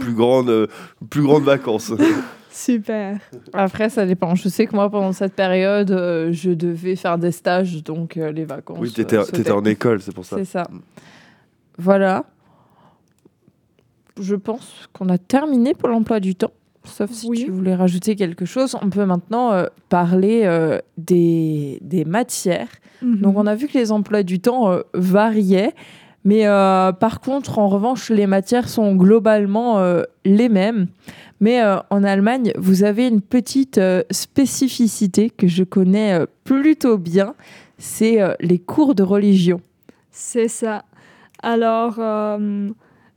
[0.00, 0.66] plus grande, euh,
[1.10, 1.92] plus grande vacances.
[2.50, 3.18] Super.
[3.52, 4.34] Après, ça dépend.
[4.34, 8.32] Je sais que moi, pendant cette période, euh, je devais faire des stages, donc euh,
[8.32, 8.78] les vacances.
[8.80, 10.36] oui, t'étais euh, étais en école, c'est pour ça.
[10.38, 10.66] C'est ça.
[11.78, 12.24] Voilà.
[14.18, 16.52] Je pense qu'on a terminé pour l'emploi du temps.
[16.84, 17.44] Sauf si Oui.
[17.44, 18.76] tu voulais rajouter quelque chose.
[18.80, 22.68] On peut maintenant euh, parler euh, des, des matières.
[23.02, 23.16] Mhm.
[23.18, 25.74] Donc, on a vu que les emplois du temps euh, variaient.
[26.26, 30.88] Mais euh, par contre, en revanche, les matières sont globalement euh, les mêmes.
[31.38, 37.36] Mais euh, en Allemagne, vous avez une petite spécificité que je connais plutôt bien.
[37.78, 39.60] C'est les cours de religion.
[40.10, 40.84] C'est ça.
[41.44, 42.00] Alors,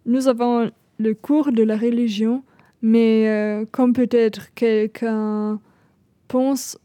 [0.05, 0.69] nous avons
[0.99, 2.43] le cours de la religion,
[2.83, 5.59] mais comme peut-être quelqu'un
[6.27, 6.77] pense,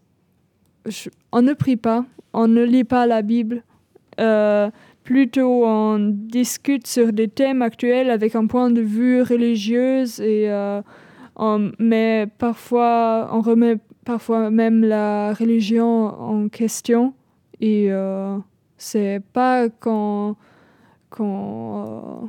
[1.33, 3.63] on ne prie pas, on ne lit pas la Bible.
[5.05, 10.81] Plutôt, on discute sur des thèmes actuels avec un point de vue religieux et euh,
[11.37, 17.13] on met parfois, on remet parfois même la religion en question.
[17.61, 18.39] Et euh,
[18.79, 20.37] c'est pas quand
[21.11, 22.27] qu'on euh,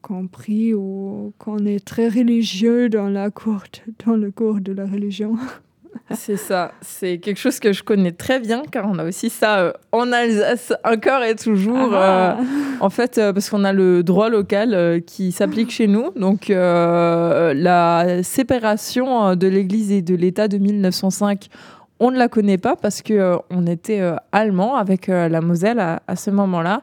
[0.00, 3.64] qu'on prie ou qu'on est très religieux dans la cour
[4.06, 5.36] dans le cours de la religion.
[6.12, 9.60] C'est ça, c'est quelque chose que je connais très bien car on a aussi ça
[9.60, 11.94] euh, en Alsace encore et toujours.
[11.94, 12.36] Ah.
[12.38, 12.44] euh,
[12.80, 16.10] en fait, euh, parce qu'on a le droit local qui s'applique chez nous.
[16.16, 21.46] Donc, la séparation de l'Église et de l'État de 1905,
[22.00, 26.16] on ne la connaît pas parce que on était allemand avec la Moselle à, à
[26.16, 26.82] ce moment-là.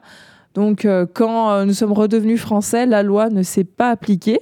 [0.54, 4.40] Donc, quand nous sommes redevenus français, la loi ne s'est pas appliquée.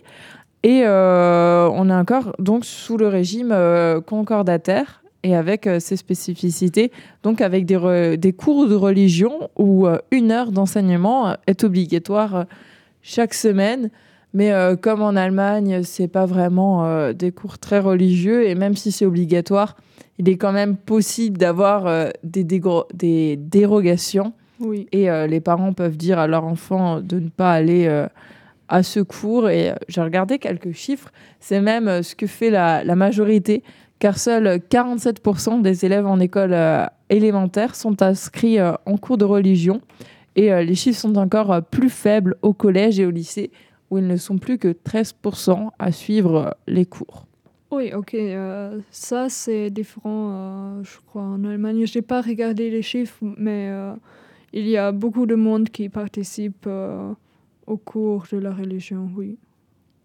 [0.68, 5.96] Et euh, on est encore donc sous le régime euh, concordataire et avec euh, ses
[5.96, 12.46] spécificités, donc avec des, re- des cours de religion où une heure d'enseignement est obligatoire
[13.04, 13.92] chaque semaine.
[14.34, 14.52] Mais
[14.82, 19.78] comme en Allemagne, c'est pas vraiment des cours très religieux et même si c'est obligatoire,
[20.18, 24.88] il est quand même possible d'avoir des, des dérogations Oui.
[24.92, 27.88] et les parents peuvent dire à leur enfant de ne pas aller
[28.68, 29.50] à ce cours.
[29.50, 31.12] Et euh, j'ai regardé quelques chiffres.
[31.40, 33.64] C'est même euh, ce que fait la, majorité,
[34.00, 39.82] car seuls 47% des élèves en école euh, élémentaire sont inscrits en cours de religion.
[40.36, 43.52] Et les chiffres sont encore plus faibles au collège et au lycée,
[43.90, 47.26] où ils ne sont plus que 13% à suivre les cours.
[47.72, 48.18] Oui, ok.
[48.92, 51.86] ça, c'est différent, je crois, en Allemagne.
[51.86, 53.72] Je n'ai pas regardé les chiffres, mais
[54.52, 56.68] il y a beaucoup de monde qui participe
[57.68, 59.38] au cours de la religion, oui.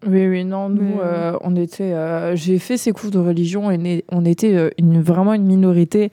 [0.07, 1.93] Oui, oui, non, nous, Mais, euh, on était.
[1.93, 6.09] euh, J'ai fait ces cours de religion et on était euh, une, vraiment une minorité.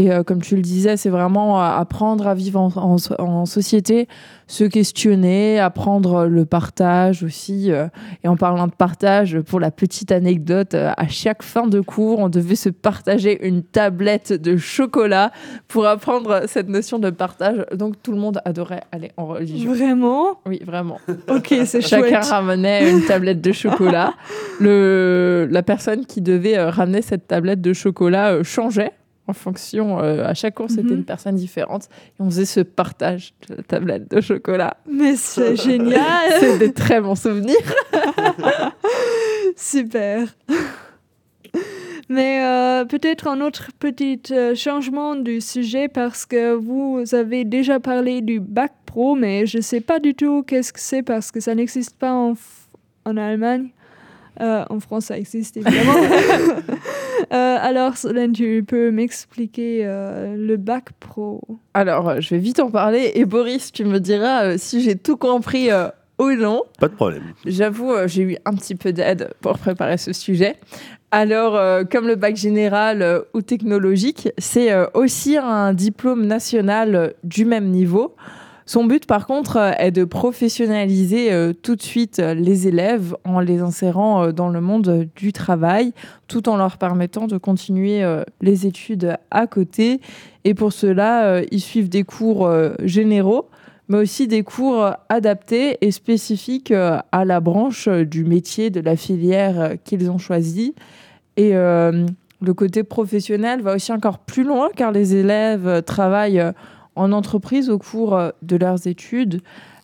[0.00, 3.44] Et euh, comme tu le disais, c'est vraiment apprendre à vivre en, en so- en
[3.44, 4.08] société,
[4.46, 7.70] se questionner, apprendre le partage aussi.
[7.70, 7.86] euh.
[8.24, 12.18] et en parlant de partage, pour la petite anecdote, euh, à chaque fin de cours,
[12.20, 15.32] on devait se partager une tablette de chocolat
[15.68, 17.66] pour apprendre cette notion de partage.
[17.74, 19.70] Donc tout le monde adorait aller en religion.
[19.70, 20.38] Vraiment?
[20.46, 20.96] Oui, vraiment.
[21.28, 22.24] Ok, c'est Chacun chouette.
[22.30, 24.14] ramenait une tablette de chocolat.
[24.60, 28.92] Le, la personne qui devait ramener cette tablette de chocolat changeait
[29.30, 29.98] en fonction.
[30.02, 30.98] euh, à chaque cours, c'était Mhm.
[30.98, 31.84] une personne différente.
[32.18, 34.76] Et on faisait ce partage de la tablette de chocolat.
[34.90, 36.32] Mais c'est génial.
[36.40, 37.56] C'est des très bons souvenirs.
[39.56, 40.26] Super.
[42.08, 47.78] Mais euh, peut-être un autre petit euh, changement du sujet parce que vous avez déjà
[47.78, 51.30] parlé du bac pro, mais je ne sais pas du tout qu'est-ce que c'est parce
[51.30, 52.34] que ça n'existe pas en,
[53.04, 53.68] en Allemagne.
[54.40, 55.92] Euh, en France, ça existe évidemment.
[57.32, 61.40] Euh, alors, Solène, tu peux m'expliquer euh, le bac pro?
[61.74, 63.12] Alors, euh, je vais vite en parler.
[63.14, 65.88] Et Boris, tu me diras euh, si j'ai tout compris euh,
[66.18, 66.62] ou non.
[66.80, 67.22] Pas de problème.
[67.46, 70.56] J'avoue, euh, j'ai eu un petit peu d'aide pour préparer ce sujet.
[71.12, 76.94] Alors, euh, comme le bac général euh, ou technologique, c'est euh, aussi un diplôme national
[76.94, 78.14] euh, du même niveau.
[78.70, 83.16] Son but, par contre, euh, est de professionnaliser euh, tout de suite euh, les élèves
[83.24, 85.92] en les insérant dans le monde du travail,
[86.28, 88.04] tout en leur permettant de continuer
[88.40, 90.00] les études à côté.
[90.44, 92.48] Et pour cela, ils suivent des cours
[92.84, 93.48] généraux,
[93.88, 99.72] mais aussi des cours adaptés et spécifiques à la branche du métier, de la filière
[99.82, 100.76] qu'ils ont choisi.
[101.36, 106.52] Et le côté professionnel va aussi encore plus loin car les élèves travaillent
[106.96, 109.40] en entreprise au cours euh, de leurs études.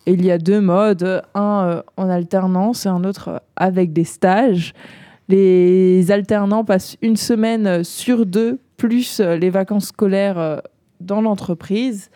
[0.06, 4.04] Il y a deux modes, un euh, en alternance et un autre euh, avec des
[4.04, 4.74] stages.
[5.28, 10.62] Les alternants passent une semaine sur deux, plus les vacances scolaires
[11.00, 12.10] dans l'entreprise.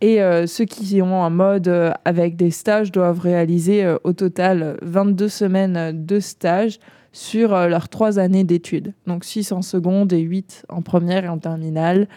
[0.00, 1.68] Et ceux qui ont un mode
[2.04, 6.80] avec des stages doivent réaliser au total 22 semaines de stage
[7.12, 8.92] sur leurs trois années d'études.
[9.06, 12.08] Donc 6 en seconde et 8 en première et en terminale.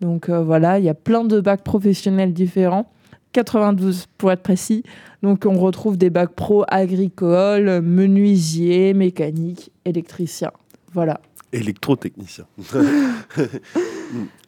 [0.00, 2.90] Donc euh, voilà, il y a plein de bacs professionnels différents.
[3.32, 4.82] 92 pour être précis.
[5.22, 10.52] Donc on retrouve des bacs pro agricoles, menuisier, mécanique, électricien.
[10.92, 11.20] Voilà.
[11.52, 12.46] Électrotechnicien.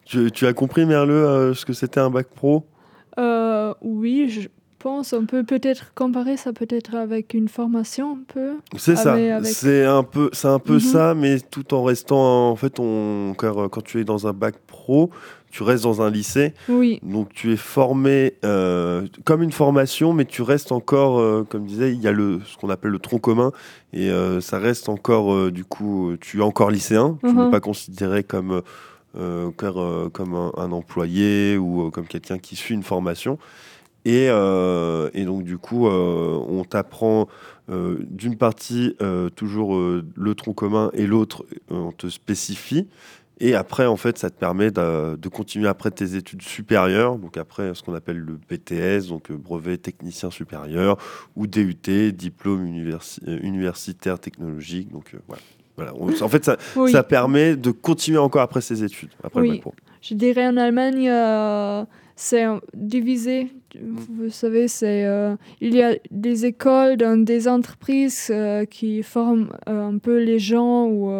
[0.04, 2.64] tu, tu as compris, Merle, euh, ce que c'était un bac pro?
[3.18, 8.52] Euh, oui, je pense on peut peut-être comparer ça peut-être avec une formation un peu.
[8.76, 9.14] C'est ça.
[9.14, 10.80] Avec- C'est un peu, c'est un peu Mhm.
[10.80, 12.50] ça, mais tout en restant.
[12.50, 15.10] En fait, on, quand, quand tu es dans un bac pro,
[15.50, 20.24] tu restes dans un lycée, Oui, donc tu es formé euh, comme une formation, mais
[20.24, 22.98] tu restes encore, euh, comme je disais, il y a le, ce qu'on appelle le
[22.98, 23.52] tronc commun,
[23.92, 27.50] et euh, ça reste encore, du coup, tu es encore lycéen, tu n'es Mhm.
[27.50, 28.62] pas considéré comme,
[29.56, 33.38] comme, un, un employé ou comme quelqu'un qui suit une formation.
[34.04, 37.28] Et, euh, et donc, du coup, euh, on t'apprend
[37.70, 38.94] euh, d'une partie
[39.36, 42.86] toujours le tronc commun et l'autre, on te spécifie.
[43.40, 47.16] Et après, en fait, ça te permet de, de continuer après tes études supérieures.
[47.18, 50.96] Donc, après, ce qu'on appelle le BTS, donc euh, brevet technicien supérieur,
[51.36, 54.90] ou DUT, diplôme universi- euh, universitaire technologique.
[54.90, 55.42] Donc, euh, voilà.
[55.76, 55.92] Voilà.
[55.96, 56.90] On- en fait, ça, oui.
[56.90, 59.48] ça permet de continuer encore après ses études, après Oui.
[59.48, 59.74] le bac pro.
[60.02, 61.84] Je dirais en Allemagne, euh,
[62.16, 63.52] c'est divisé.
[63.80, 68.32] Vous savez, c'est euh, il y a des écoles dans des entreprises
[68.70, 71.10] qui forment un peu les gens ou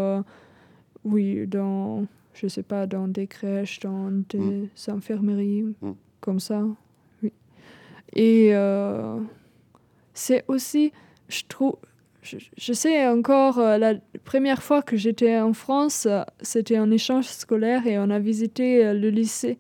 [1.04, 5.92] oui dans je sais pas dans des crèches, dans des infirmeries Mm.
[6.20, 6.62] comme ça.
[7.22, 7.32] Oui.
[8.14, 9.18] Et euh,
[10.14, 10.92] c'est aussi,
[11.28, 11.76] je trouve,
[12.22, 16.90] je, je sais encore euh, la première fois que j'étais en France, euh, c'était un
[16.92, 19.58] échange scolaire et on a visité euh, le lycée.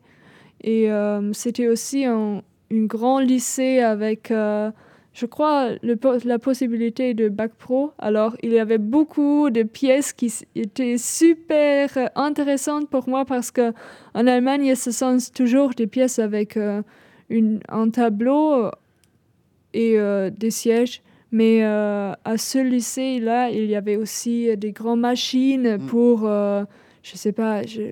[0.62, 0.88] Et
[1.32, 4.32] c'était aussi un, un grand lycée avec,
[5.18, 7.90] je crois, le la possibilité de bac pro.
[7.98, 13.50] Alors, il y avait beaucoup de pièces qui étaient super euh, intéressantes pour moi parce
[13.50, 13.72] que
[14.14, 16.82] en Allemagne, ce sont toujours des pièces avec euh,
[17.30, 18.70] une, un tableau euh,
[19.74, 21.02] et euh, des sièges.
[21.32, 25.86] Mais euh, à ce lycée-là, il y avait aussi des grandes machines Mm.
[25.86, 26.20] pour,
[27.02, 27.82] je sais pas, je,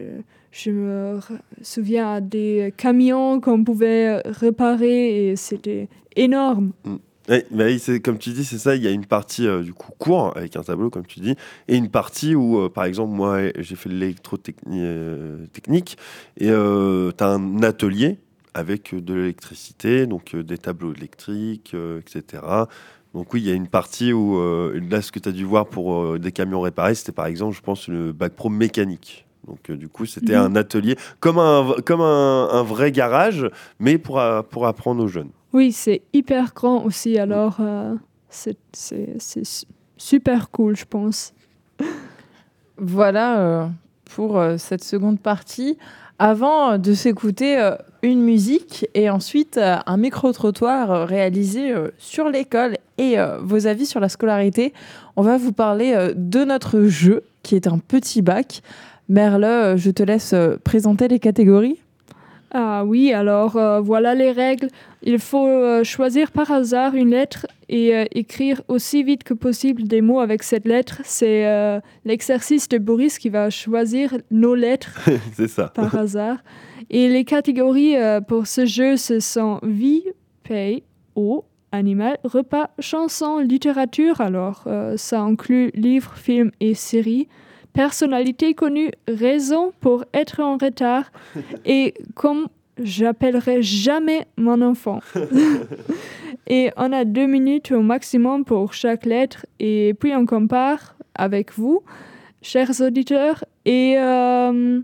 [0.52, 1.18] je me
[1.60, 6.72] souviens des camions qu'on pouvait réparer et c'était énorme.
[6.84, 6.92] Ouais,
[7.28, 7.36] bah
[7.66, 8.74] oui, c'est comme tu dis, c'est ça.
[8.76, 11.34] Il y a une partie euh, du coup court avec un tableau, comme tu dis,
[11.68, 15.98] et une partie où, euh, par exemple, moi, j'ai fait de l'électrotechnique
[16.38, 18.18] et tu as un atelier
[18.54, 22.42] avec euh, de l'électricité, donc euh, des tableaux électriques, euh, etc.
[23.14, 25.44] Donc oui, il y a une partie où euh, là, ce que tu as dû
[25.44, 29.26] voir pour euh, des camions réparés, c'était par exemple, je pense, le bac pro mécanique.
[29.46, 30.44] Donc euh, du coup, c'était Mhm.
[30.44, 33.46] un atelier comme un comme un, un vrai garage,
[33.78, 35.30] mais pour euh, pour apprendre aux jeunes.
[35.56, 37.94] Oui, c'est hyper grand aussi, alors euh,
[38.28, 39.64] c'est c'est- c'est su-
[39.96, 41.32] super cool, je pense.
[42.76, 43.66] Voilà euh,
[44.14, 45.78] pour euh, cette seconde partie.
[46.18, 47.56] Avant de s'écouter
[48.02, 54.72] une musique et ensuite un micro-trottoir réalisé sur l'école et vos avis sur la scolarité,
[55.16, 58.62] on va vous parler de notre jeu qui est un petit bac.
[59.10, 61.78] Merle, je te laisse présenter les catégories.
[62.52, 64.68] Ah oui, alors euh, voilà les règles.
[65.02, 69.84] Il faut euh, choisir par hasard une lettre et euh, écrire aussi vite que possible
[69.84, 71.00] des mots avec cette lettre.
[71.04, 71.46] C'est
[72.04, 75.00] l'exercice de Boris qui va choisir nos lettres
[75.48, 75.68] ça.
[75.74, 76.38] par hasard.
[76.90, 77.96] Et les catégories
[78.28, 80.04] pour ce jeu, ce sont vie,
[80.44, 80.84] paye,
[81.16, 84.20] eau, animal, repas, chanson, littérature.
[84.20, 84.64] Alors,
[84.96, 87.26] ça inclut livres, films et séries.
[87.76, 91.12] Personnalité connue, raison pour être en retard
[91.66, 92.48] et comme
[92.82, 95.00] j'appellerai jamais mon enfant.
[96.46, 101.52] et on a deux minutes au maximum pour chaque lettre et puis on compare avec
[101.52, 101.82] vous,
[102.40, 104.80] chers auditeurs, et euh,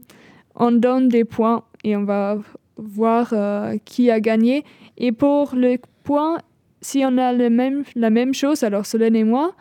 [0.55, 2.38] on donne des points et on va
[2.76, 4.64] voir euh, qui a gagné.
[4.98, 6.38] Et pour le point,
[6.80, 9.55] si on a le même, la même chose, alors Solène et moi,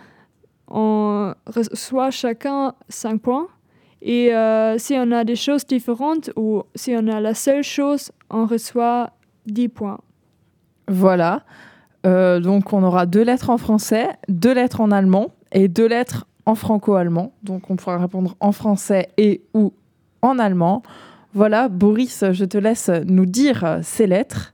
[0.72, 3.48] on reçoit chacun 5 points.
[4.02, 8.12] Et euh, si on a des choses différentes ou si on a la seule chose,
[8.30, 9.12] on reçoit
[9.46, 10.00] 10 points.
[10.88, 11.44] Voilà.
[12.06, 16.26] Euh, donc on aura deux lettres en français, deux lettres en allemand et deux lettres
[16.46, 17.34] en franco-allemand.
[17.44, 19.74] Donc on pourra répondre en français et ou
[20.24, 20.82] en allemand.
[21.34, 24.54] Voilà, Boris, je te laisse nous dire ces lettres.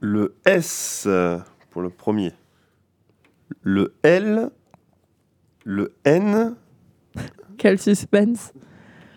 [0.00, 1.38] Le S euh,
[1.70, 2.32] pour le premier.
[3.62, 4.50] Le L.
[5.64, 6.54] Le N.
[7.56, 8.52] Quel suspense.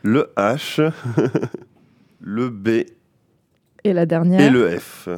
[0.03, 0.91] Le H.
[2.19, 2.69] le B.
[3.83, 5.09] Et la dernière Et le F.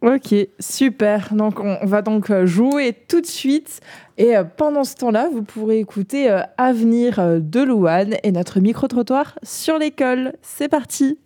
[0.00, 1.34] Ok, super.
[1.34, 3.80] Donc on va donc euh, jouer tout de suite.
[4.16, 9.38] Et euh, pendant ce temps-là, vous pourrez écouter euh, Avenir de Louane et notre micro-trottoir
[9.42, 10.34] sur l'école.
[10.42, 10.68] C'est.
[10.68, 11.18] Parti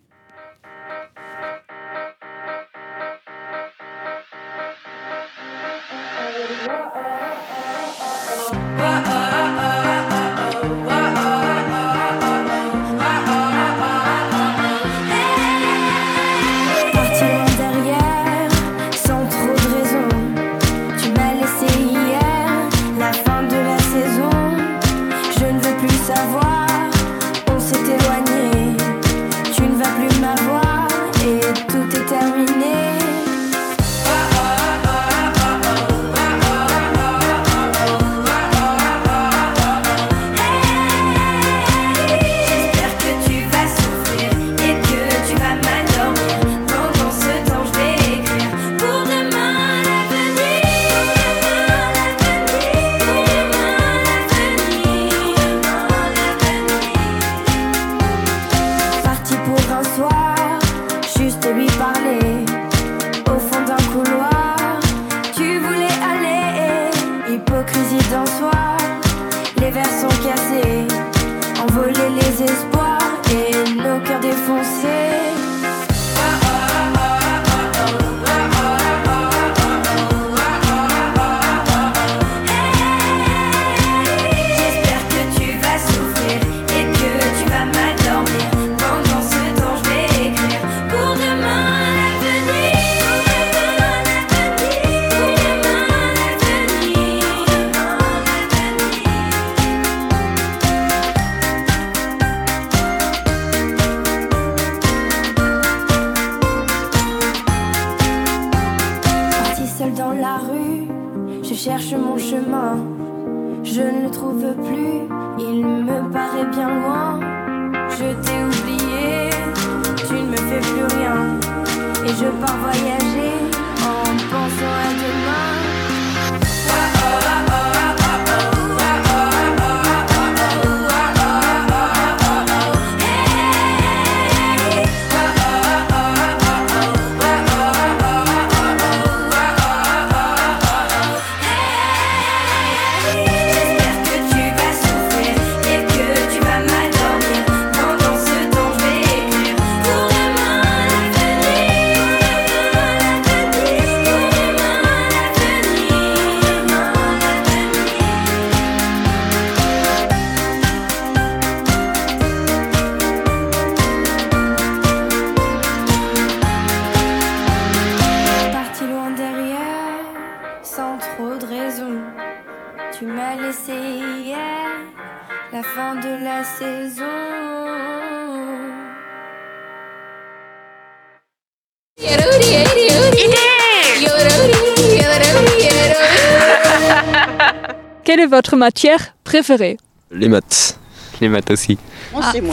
[188.67, 189.75] matière préférée
[190.09, 190.79] Les maths.
[191.19, 191.77] Les maths aussi.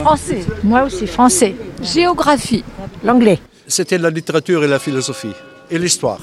[0.05, 0.41] Français.
[0.65, 1.55] Moi aussi, français.
[1.83, 2.65] Géographie.
[3.05, 3.39] L'anglais.
[3.69, 5.35] C'était la littérature et la philosophie
[5.71, 6.23] et l'histoire.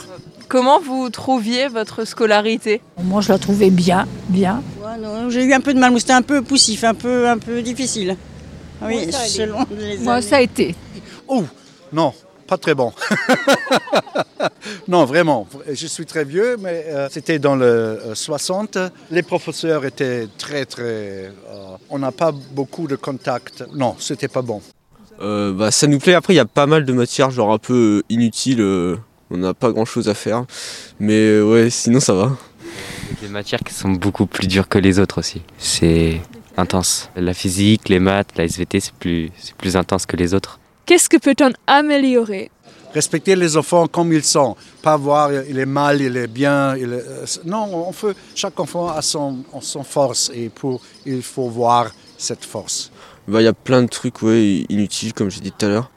[0.50, 2.82] Comment vous trouviez votre scolarité?
[3.02, 4.62] Moi, je la trouvais bien, bien.
[5.30, 8.18] J'ai eu un peu de mal, c'était un peu poussif, un peu, un peu difficile.
[8.82, 10.22] Oui, selon les Moi, années.
[10.22, 10.76] ça a été.
[11.30, 11.44] Oh,
[11.94, 12.14] non,
[12.46, 12.92] pas très bon.
[14.88, 15.48] non, vraiment.
[15.72, 18.78] Je suis très vieux, mais euh, c'était dans le euh, 60.
[19.12, 20.84] Les professeurs étaient très, très.
[20.84, 21.30] euh,
[21.90, 23.64] on n'a pas beaucoup de contacts.
[23.74, 24.62] Non, c'était pas bon.
[25.22, 26.14] Euh, bah, ça nous plaît.
[26.14, 28.62] Après, il y a pas mal de matières, genre un peu euh, inutiles.
[28.62, 28.98] euh,
[29.30, 30.46] on n'a pas grand chose à faire.
[31.00, 32.38] Mais euh, ouais, sinon ça va.
[33.22, 35.42] Des matières qui sont beaucoup plus dures que les autres aussi.
[35.58, 36.22] C'est
[36.56, 37.10] intense.
[37.16, 40.60] La physique, les maths, la SVT, c'est plus, c'est plus intense que les autres.
[40.86, 42.50] Qu'est-ce que peut-on améliorer
[42.94, 44.56] Respecter les enfants comme ils sont.
[44.82, 46.76] Pas voir il est mal, il est bien.
[46.76, 50.82] il est- euh, non, on fait, chaque enfant a son, a son force et pour,
[51.06, 52.92] il faut voir cette force.
[53.28, 55.92] Bah, il y a plein de trucs ouais, inutiles, comme j'ai dit tout à l'heure.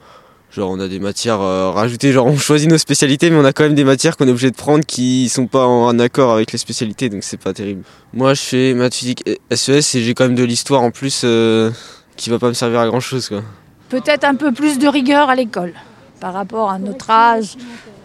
[0.51, 3.53] Genre, on a des matières euh, rajoutées, genre on choisit nos spécialités, mais on a
[3.53, 6.51] quand même des matières qu'on est obligé de prendre qui sont pas en accord avec
[6.51, 7.85] les spécialités, donc c'est pas terrible.
[8.13, 11.23] Moi, je fais maths physique et SES et j'ai quand même de l'histoire en plus
[11.25, 11.71] euh,
[12.17, 13.43] qui va pas me servir à grand chose, quoi.
[13.91, 15.73] Peut-être un peu plus de rigueur à l'école
[16.21, 17.57] par rapport à notre âge.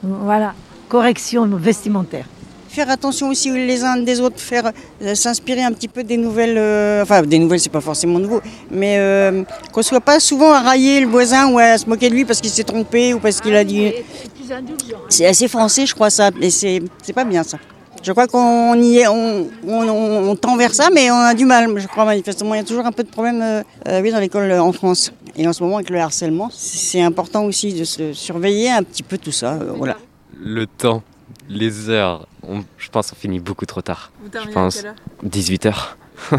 [0.01, 0.53] Voilà.
[0.89, 2.25] Correction vestimentaire.
[2.69, 6.57] faire attention aussi les uns des autres, faire euh, s'inspirer un petit peu des nouvelles.
[6.57, 10.59] euh, enfin, des nouvelles, c'est pas forcément nouveau, mais euh, qu'on soit pas souvent à
[10.59, 13.39] railler le voisin ou à se moquer de lui parce qu'il s'est trompé ou parce
[13.39, 13.93] qu'il a dit.
[15.09, 17.57] C'est assez français, je crois ça, et c'est c'est pas bien ça.
[18.05, 21.33] Je crois qu'on y est, on, on- on- on tend vers ça, mais on a
[21.33, 21.75] du mal.
[21.79, 24.19] Je crois manifestement, il y a toujours un peu de problème, euh, euh, oui, dans
[24.19, 25.11] l'école euh, en France.
[25.35, 29.01] Et en ce moment avec le harcèlement, c'est important aussi de se surveiller un petit
[29.03, 29.53] peu tout ça.
[29.53, 29.97] euh, voilà.
[30.39, 31.01] Le temps,
[31.49, 34.11] les heures, on- je pense qu'on finit beaucoup trop tard.
[34.19, 34.95] Vous Je terminez à pense quelle heure?
[35.23, 35.97] 18 heures.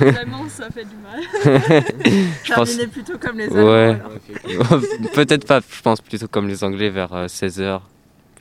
[0.00, 1.20] Vraiment, ça fait du mal.
[2.44, 3.96] Je pense- plutôt comme les Allemands, Ouais.
[5.14, 7.82] peut-être pas, je pense plutôt comme les Anglais vers 16 heures.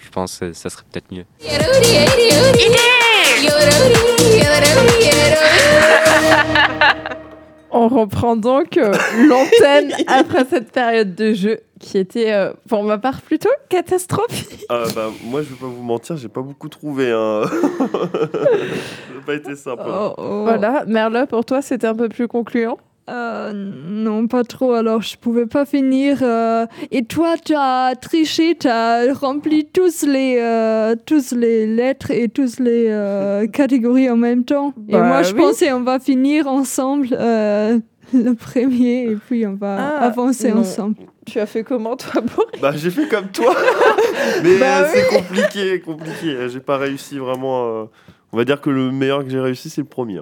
[0.04, 1.26] Je pense que ça serait peut-être mieux.
[7.76, 8.93] On reprend donc euh,
[9.28, 14.66] l'antenne après cette période de jeu qui était, euh, pour ma part, plutôt catastrophique.
[14.70, 17.12] Ah, bah, moi, je vais pas vous mentir, j'ai pas beaucoup trouvé.
[17.12, 17.41] Hein.
[17.47, 19.82] ça n'a pas été simple.
[19.88, 20.14] hein.
[20.18, 22.78] Voilà, Merle, pour toi, c'était un peu plus concluant?
[23.10, 24.72] Euh, non, pas trop.
[24.74, 26.20] Alors, je pouvais pas finir.
[26.22, 32.12] euh, Et toi, tu as triché, tu as rempli tous les, euh, tous les lettres
[32.12, 34.74] et tous les euh, catégories en même temps.
[34.88, 35.41] et Bah moi, je oui.
[35.41, 37.78] pensais on va finir ensemble euh,
[38.14, 40.60] le premier et puis on va Ah, avancer non.
[40.62, 40.95] ensemble.
[41.26, 42.62] Tu as fait comment, toi, Boris?
[42.62, 43.54] Bah, j'ai fait comme toi.
[44.43, 45.18] Mais Bah euh, c'est oui.
[45.18, 46.47] compliqué, compliqué.
[46.49, 47.66] J'ai pas réussi vraiment.
[47.82, 47.86] euh,
[48.32, 50.20] On va dire que le meilleur que j'ai réussi, c'est le premier.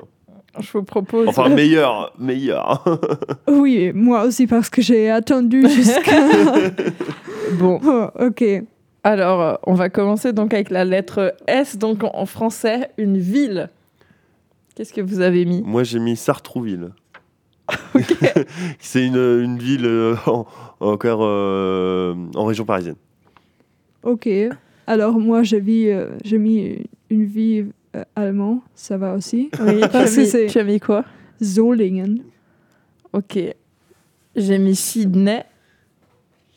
[0.60, 1.28] Je vous propose.
[1.28, 2.84] Enfin, meilleur, meilleur.
[3.47, 6.22] Oui, moi aussi parce que j'ai attendu jusqu'à.
[7.60, 7.80] Bon.
[7.86, 8.43] Oh, ok.
[9.04, 13.70] Alors, euh, on va commencer donc avec la lettre S, donc en- français, une ville.
[14.76, 15.62] Qu'est-ce que vous avez mis?
[15.64, 16.91] Moi, j'ai mis Sartrouville.
[18.80, 20.45] c'est une, une ville euh, en,
[20.80, 22.95] encore euh, en région parisienne.
[24.04, 24.30] Ok.
[24.88, 26.78] Alors moi, j'ai mis, euh, j'ai mis
[27.10, 27.66] une vie
[27.96, 29.50] euh, allemand, ça va aussi.
[29.60, 31.04] Oui, tu as Parce que mis- c'est tu as mis quoi?
[31.42, 32.20] Solingen.
[33.14, 33.38] Ok.
[34.36, 35.44] J'ai mis Sydney.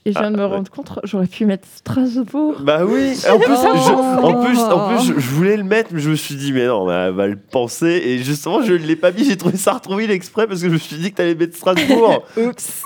[0.07, 0.57] Et je viens de me Ah, ouais.
[0.57, 2.57] rendre compte, j'aurais pu mettre Strasbourg.
[2.61, 3.75] Bah oui, en plus, Oh.
[3.75, 6.53] je, en plus, en plus, je, je voulais le mettre, mais je me suis dit,
[6.53, 8.03] mais non, mais elle va le penser.
[8.05, 10.79] Et justement, je ne l'ai pas mis, j'ai trouvé Sartrouville exprès parce que je me
[10.79, 12.23] suis dit que t'allais mettre Strasbourg.
[12.37, 12.83] Oups.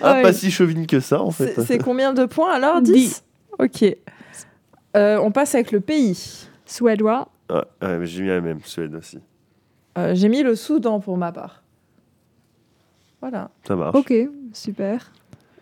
[0.00, 0.22] ah, Ouais.
[0.22, 1.52] pas si chauvine que ça, en fait.
[1.56, 2.80] C'est c'est combien de points alors?
[2.80, 3.24] 10 Dix.
[3.58, 3.84] Ok.
[4.96, 6.47] Euh, on passe avec le pays.
[6.68, 7.28] Suédois.
[7.50, 9.18] Ouais, ouais, mais j'ai mis la même, Suède aussi.
[9.96, 11.62] Euh, J'ai mis le Soudan pour ma part.
[13.20, 13.50] Voilà.
[13.66, 13.96] Ça marche.
[13.96, 14.12] Ok,
[14.52, 15.10] super.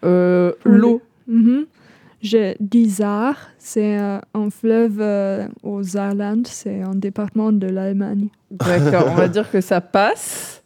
[0.05, 1.01] Euh, L'eau.
[1.27, 1.67] Mhm.
[2.21, 8.29] J'ai dit Saar, c'est euh, un fleuve euh, au Saarland, c'est un département de l'Allemagne.
[8.51, 10.63] D'accord, on va dire que ça passe.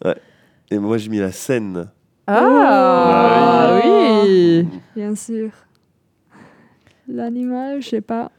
[0.71, 1.91] Et moi, j'ai mis la Seine.
[2.27, 4.23] Ah, Oh.
[4.25, 4.67] oui.
[4.97, 5.51] Bien sûr.
[7.09, 8.31] L'animal, je sais pas.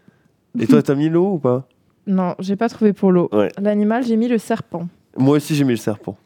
[0.59, 1.67] Et toi, t'as mis l'eau ou pas?
[2.07, 3.29] Non, j'ai pas trouvé pour l'eau.
[3.31, 3.49] Ouais.
[3.59, 4.87] L'animal, j'ai mis le serpent.
[5.17, 6.17] Moi aussi, j'ai mis le serpent.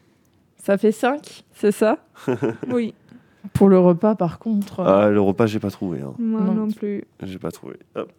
[0.64, 1.98] Ça fait 5, c'est ça
[2.72, 2.94] Oui,
[3.52, 6.00] Pour le repas, par contre, Ah, le repas, j'ai pas trouvé.
[6.00, 6.14] hein.
[6.18, 6.52] moi Non.
[6.54, 7.04] non, plus.
[7.22, 7.74] J'ai pas trouvé.
[7.94, 8.10] Hop.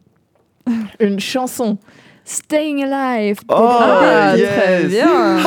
[0.99, 1.77] une chanson.
[2.23, 3.39] Staying Alive.
[3.49, 4.49] Oh, Ah, yes.
[4.49, 5.37] très bien.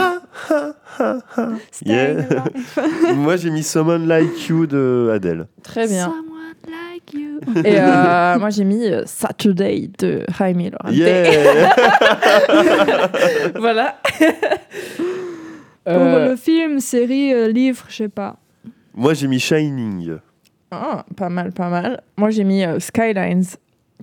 [1.70, 2.42] Staying Yeah.
[2.76, 3.16] Alive.
[3.16, 5.46] Moi, j'ai mis Someone Like You de Adele.
[5.62, 6.06] Très bien.
[6.06, 6.30] Someone
[7.12, 7.40] like you.
[7.64, 10.94] Et euh, moi, j'ai mis euh, Saturday de Jaime Lorente.
[10.94, 11.72] Yeah
[13.58, 14.00] voilà.
[15.84, 18.36] Pour Euh, le film, série, euh, livre, je sais pas.
[18.94, 20.18] Moi, j'ai mis Shining.
[20.70, 22.02] ah, pas mal, pas mal.
[22.16, 23.44] Moi, j'ai mis euh, Skylines,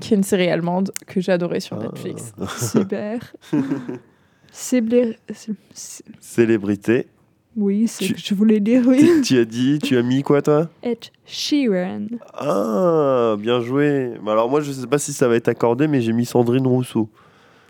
[0.01, 1.83] qui est une série allemande que j'ai adorée sur Ah.
[1.83, 2.33] Netflix.
[2.57, 3.19] Super.
[4.81, 5.17] Blé-
[5.73, 7.07] c'est- Célébrité.
[7.59, 9.21] Oui, c'est Tu- que je voulais dire oui.
[9.25, 10.69] Tu as dit, tu as mis quoi, toi?
[10.83, 12.05] Ed Sheeran.
[12.35, 14.11] Ah, bien joué.
[14.23, 16.67] Bah alors, moi, je sais pas si ça va être accordé, mais j'ai mis Sandrine
[16.67, 17.09] Rousseau.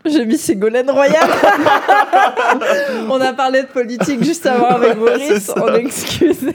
[0.04, 1.28] J'ai mis Ségolène Royal.
[3.10, 4.96] On a parlé de politique juste avant avec
[5.40, 5.54] ça.
[5.56, 6.54] On excusait.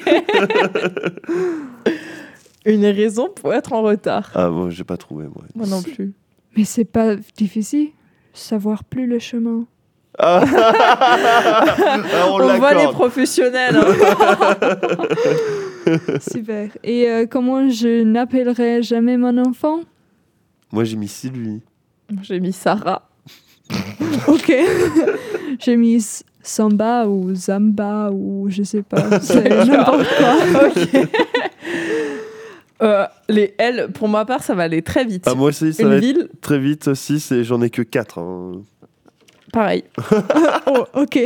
[2.65, 4.31] Une raison pour être en retard.
[4.35, 5.43] Ah, bon, j'ai pas trouvé, moi.
[5.55, 6.13] Moi non plus.
[6.55, 7.89] Mais c'est pas difficile.
[8.33, 9.65] Savoir plus le chemin.
[10.19, 10.43] Ah,
[12.29, 13.75] on On, voit les professionnels.
[13.77, 13.85] hein.
[16.31, 16.69] Super.
[16.83, 19.79] Et euh, comment je n'appellerai jamais mon enfant?
[20.71, 21.61] Moi, j'ai mis Sylvie.
[22.21, 23.09] J'ai mis Sarah.
[24.27, 24.53] Ok.
[25.59, 26.05] J'ai mis
[26.43, 29.19] Samba ou Zamba ou je sais pas.
[29.21, 30.67] C'est n'importe quoi.
[30.67, 31.07] Ok.
[32.81, 35.23] Euh, les L, pour ma part, ça va aller très vite.
[35.27, 37.19] Ah, moi aussi, ça Une va être ville, très vite aussi.
[37.19, 38.19] c'est- J'en ai que 4.
[39.53, 39.83] Pareil.
[40.67, 41.19] Oh, ok.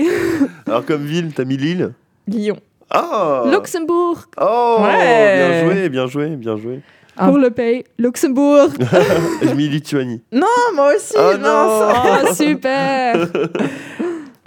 [0.68, 1.94] Alors, comme ville, t'as mis Lille?
[2.28, 2.58] Lyon.
[2.90, 4.26] Ah Luxembourg.
[4.40, 5.38] Oh Ouais.
[5.38, 6.82] Bien joué, bien joué, bien joué.
[7.18, 7.28] Ah.
[7.28, 8.70] Pour le pays, Luxembourg.
[9.42, 10.22] J'ai mis Lituanie.
[10.32, 11.16] Non, moi aussi.
[11.18, 12.24] Oh mince.
[12.30, 13.28] Oh, super.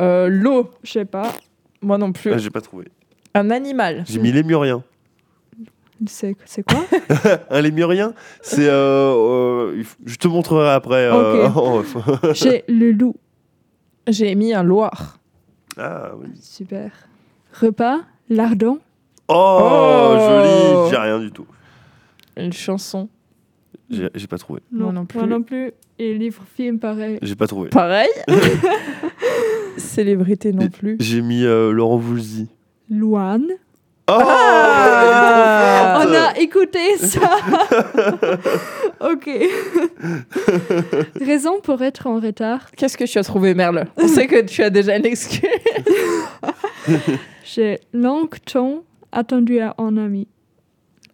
[0.01, 0.70] Euh, L'eau.
[0.83, 1.33] Je sais pas.
[1.83, 2.33] Moi non plus.
[2.33, 2.87] Ah, J'ai pas trouvé.
[3.35, 4.05] Un animal.
[4.09, 4.83] J'ai mis lémurien.
[6.07, 6.35] C'est
[6.66, 6.85] quoi?
[7.51, 8.66] Un lémurien, c'est.
[8.68, 11.11] euh, euh, je te montrerai après.
[11.12, 11.57] euh, Ok.
[11.57, 13.16] en- J'ai le loup.
[14.11, 15.18] J'ai mis un Loir.
[15.78, 16.28] ah oui.
[16.40, 16.90] Super.
[17.61, 18.78] Repas, lardon.
[19.28, 20.16] Oh, Oh.
[20.18, 20.90] joli.
[20.90, 21.46] J'ai rien du tout.
[22.36, 23.08] Une chanson.
[23.90, 24.61] J'ai pas trouvé.
[24.70, 25.18] Moi non plus.
[25.18, 25.72] Moi non plus.
[25.98, 27.18] Et livre, film, pareil.
[27.22, 27.68] J'ai pas trouvé.
[27.70, 28.08] Pareil.
[29.76, 30.96] Célébrité non plus.
[31.00, 32.48] J'ai mis euh, Laurent Voulzy.
[32.90, 33.46] Louane.
[34.12, 36.02] Oh Ah.
[36.04, 37.36] On a écouté ça.
[39.12, 39.28] ok.
[41.20, 42.70] Raison pour être en retard.
[42.76, 43.86] Qu'est-ce que tu as trouvé, Merle?
[43.96, 45.48] On sait que tu as déjà une excuse.
[47.44, 48.82] J'ai longue ton
[49.12, 50.26] attendu à un ami.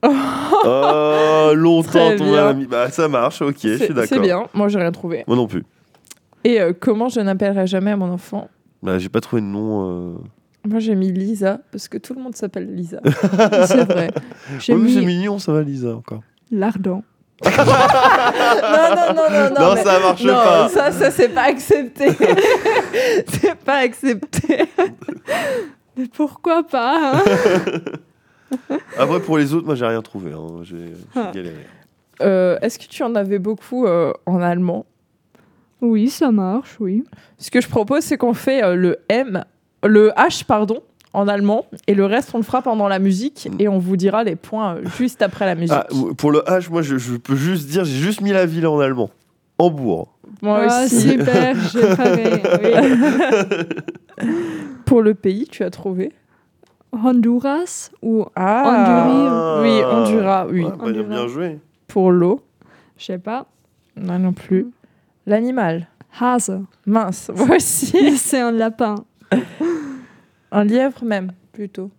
[0.02, 2.66] Oh, longtemps ton ami.
[2.66, 4.08] Bah, ça marche, ok, je suis C'est d'accord.
[4.08, 4.46] c'est bien.
[4.54, 5.24] Moi, j'ai rien trouvé.
[5.26, 5.64] Moi non plus.
[6.44, 8.48] Et euh, comment je n'appellerai jamais mon enfant?
[8.82, 9.90] Bah, j'ai pas trouvé de nom.
[9.90, 10.14] euh.
[10.66, 13.00] Moi, j'ai mis Lisa parce que tout le monde s'appelle Lisa.
[13.66, 14.10] C'est vrai.
[14.58, 16.22] J'ai Oh, mais C'est mis mignon, ça va, Lisa, encore.
[16.50, 17.02] lardon.
[17.44, 19.60] non, non, non, non, non.
[19.68, 20.68] Non, mais- ça marche non, pas.
[20.70, 22.08] Ça, ça, c'est pas accepté.
[23.28, 24.64] c'est pas accepté.
[25.96, 27.22] Mais pourquoi pas hein?
[28.98, 30.32] Après, pour les autres, moi, j'ai rien trouvé.
[30.32, 30.62] hein.
[30.62, 31.30] J'ai j'ai Ah.
[31.34, 31.66] galéré.
[32.22, 34.86] Euh, Est-ce que tu en avais beaucoup euh, en allemand?
[35.82, 37.04] Oui, ça marche, oui.
[37.38, 39.44] Ce que je propose, c'est qu'on fait euh, le M,
[39.86, 40.82] le H, pardon,
[41.12, 44.24] en allemand, et le reste, on le fera pendant la musique, et on vous dira
[44.24, 45.76] les points euh, juste après la musique.
[45.76, 48.46] Ah, ou- pour le H, moi, je, je peux juste dire, j'ai juste mis la
[48.46, 49.10] ville en allemand.
[49.58, 50.12] Hambourg.
[50.42, 51.12] Moi ah, aussi.
[51.12, 52.42] super, j'ai pareil.
[54.22, 54.26] oui.
[54.84, 56.12] Pour le pays, tu as trouvé
[56.92, 60.64] Honduras ou Ah, oui, Honduras, oui.
[60.64, 61.58] Ouais, bah, bien, bien joué.
[61.88, 62.42] Pour l'eau,
[62.98, 63.46] je sais pas.
[63.96, 64.68] non non plus.
[65.26, 65.88] L'animal,
[66.20, 66.60] Hase.
[66.86, 68.16] mince, moi aussi.
[68.16, 68.94] C'est un lapin.
[70.52, 71.90] Un lièvre même, plutôt.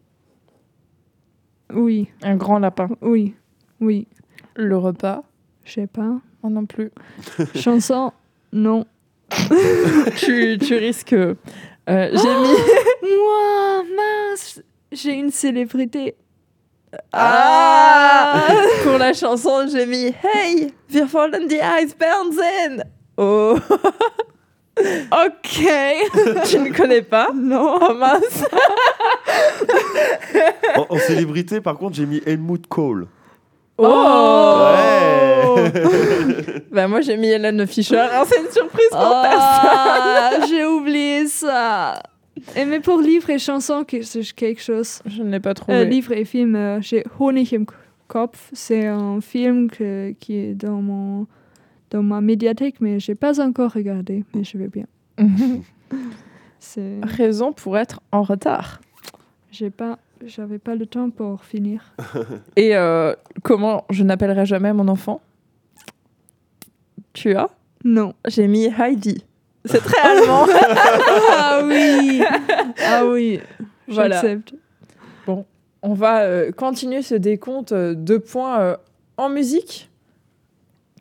[1.73, 2.89] Oui, Un grand lapin.
[3.01, 3.35] oui,
[3.81, 4.07] oui.
[4.55, 5.23] Le repas,
[5.65, 6.19] Je sais pas.
[6.41, 6.91] moi non plus.
[7.55, 8.11] Chanson,
[8.53, 8.85] non.
[10.17, 11.13] tu, tu risques...
[11.13, 11.35] euh,
[11.87, 11.95] j'ai
[12.39, 12.55] mis...
[13.17, 14.61] Moi, mince,
[14.91, 16.15] j'ai une célébrité.
[17.11, 18.47] Ah
[18.83, 22.83] Pour la chanson, j'ai mis Hey, wir wollen die Eisbären
[23.17, 23.57] Oh
[24.79, 25.63] Ok.
[26.45, 27.77] Tu ne connais pas Non.
[27.81, 28.43] Oh mince
[30.75, 33.07] En, en célébrité, par contre, j'ai mis Helmut Kohl.
[33.77, 33.85] Oh
[34.73, 35.71] Ouais.
[36.71, 37.97] Bah moi j'ai mis Hélène Fischer.
[38.11, 42.01] Ah, c'est une surprise pour Ah, j'ai oublié ça.
[42.55, 44.99] Et mais pour livre et chanson, que- c'est quelque chose.
[45.03, 45.11] personne.
[45.19, 45.77] Je ne l'ai pas trouvé.
[45.77, 47.65] Euh, livre et film, euh, j'ai Honig im
[48.07, 48.49] Kopf.
[48.53, 51.25] C'est un film que- qui est dans, mon,
[51.89, 54.23] dans ma médiathèque, mais j'ai pas encore regardé.
[54.33, 54.85] Mais je vais bien.
[56.59, 58.81] C'est, Raison pour être en retard.
[59.51, 61.93] j'ai pas, j'avais pas le temps pour finir.
[62.55, 63.13] Et euh,
[63.43, 65.21] comment je n'appellerai jamais mon enfant?
[67.13, 67.49] Tu as?
[67.83, 68.13] Non.
[68.27, 69.23] J'ai mis Heidi.
[69.65, 70.45] C'est très allemand.
[71.31, 72.21] ah oui.
[72.83, 73.39] Ah oui.
[73.87, 74.15] Voilà.
[74.15, 74.53] J'accepte.
[75.81, 78.77] On va euh, continuer ce décompte euh, de points euh,
[79.17, 79.86] en musique.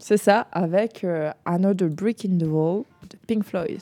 [0.09, 3.81] C'est ça, avec euh, Another Brick in the Wall de Pink Floyd.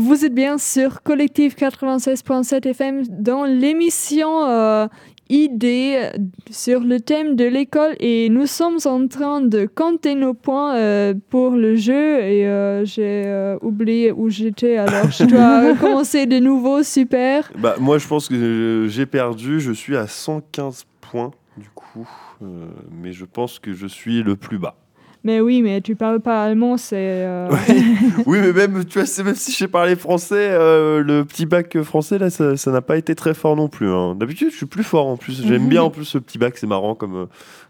[0.00, 4.86] Vous êtes bien sur Collectif 96.7 FM dans l'émission euh,
[5.28, 6.10] Idées
[6.52, 11.14] sur le thème de l'école et nous sommes en train de compter nos points euh,
[11.30, 16.38] pour le jeu et euh, j'ai euh, oublié où j'étais alors je dois commencer de
[16.38, 17.50] nouveau, super.
[17.58, 19.58] Bah, moi, je pense que j'ai perdu.
[19.58, 22.08] Je suis à 115 points, du coup.
[22.92, 24.76] Mais je pense que je suis le plus bas.
[25.24, 26.94] Mais oui, mais tu parles pas allemand, c'est...
[26.96, 27.48] euh,
[28.26, 32.18] oui, mais même, tu vois, même si j'ai parlé français, euh, le petit bac français,
[32.18, 33.90] là, ça n'a pas été très fort non plus.
[33.90, 34.14] hein.
[34.14, 35.42] D'habitude, je suis plus fort en plus.
[35.46, 37.26] J'aime bien en plus ce petit bac, c'est marrant comme, euh,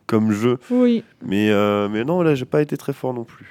[0.06, 0.58] comme jeu.
[0.70, 3.46] Oui, Mais, euh, mais non, là, j'ai pas été très fort non plus.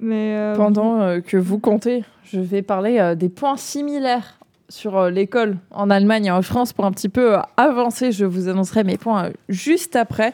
[0.00, 0.34] mais...
[0.36, 4.38] euh, Pendant euh, que vous comptez, je vais parler euh, des points similaires
[4.70, 8.12] sur euh, l'école en Allemagne et en France pour un petit peu euh, avancer.
[8.12, 10.32] Je vous annoncerai mes points euh, juste après.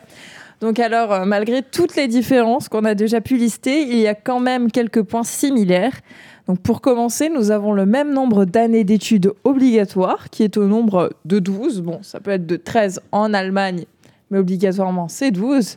[0.60, 4.14] Donc alors, euh, malgré toutes les différences qu'on a déjà pu lister, il y a
[4.14, 6.00] quand même quelques points similaires.
[6.48, 11.10] Donc pour commencer, nous avons le même nombre d'années d'études obligatoires, qui est au nombre
[11.24, 11.82] de 12.
[11.82, 13.84] Bon, ça peut être de 13 en Allemagne,
[14.30, 15.76] mais obligatoirement c'est 12.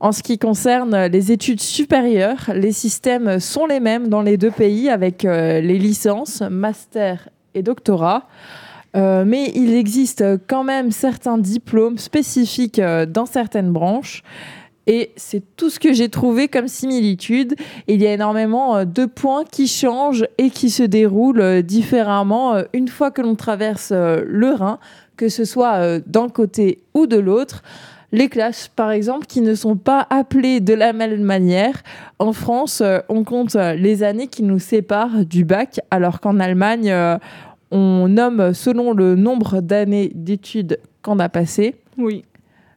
[0.00, 4.52] En ce qui concerne les études supérieures, les systèmes sont les mêmes dans les deux
[4.52, 8.26] pays avec euh, les licences, master et doctorat.
[8.96, 14.22] Euh, mais il existe quand même certains diplômes spécifiques euh, dans certaines branches.
[14.86, 17.54] Et c'est tout ce que j'ai trouvé comme similitude.
[17.88, 22.88] Il y a énormément euh, de points qui changent et qui se déroulent différemment une
[22.88, 24.78] fois que l'on traverse le Rhin,
[25.16, 27.62] que ce soit d'un côté ou de l'autre.
[28.10, 31.82] Les classes, par exemple, qui ne sont pas appelées de la même manière.
[32.18, 36.90] En France, on compte les années qui nous séparent du bac, alors qu'en Allemagne,
[37.70, 41.76] on nomme selon le nombre d'années d'études qu'on a passées.
[41.96, 42.24] Oui.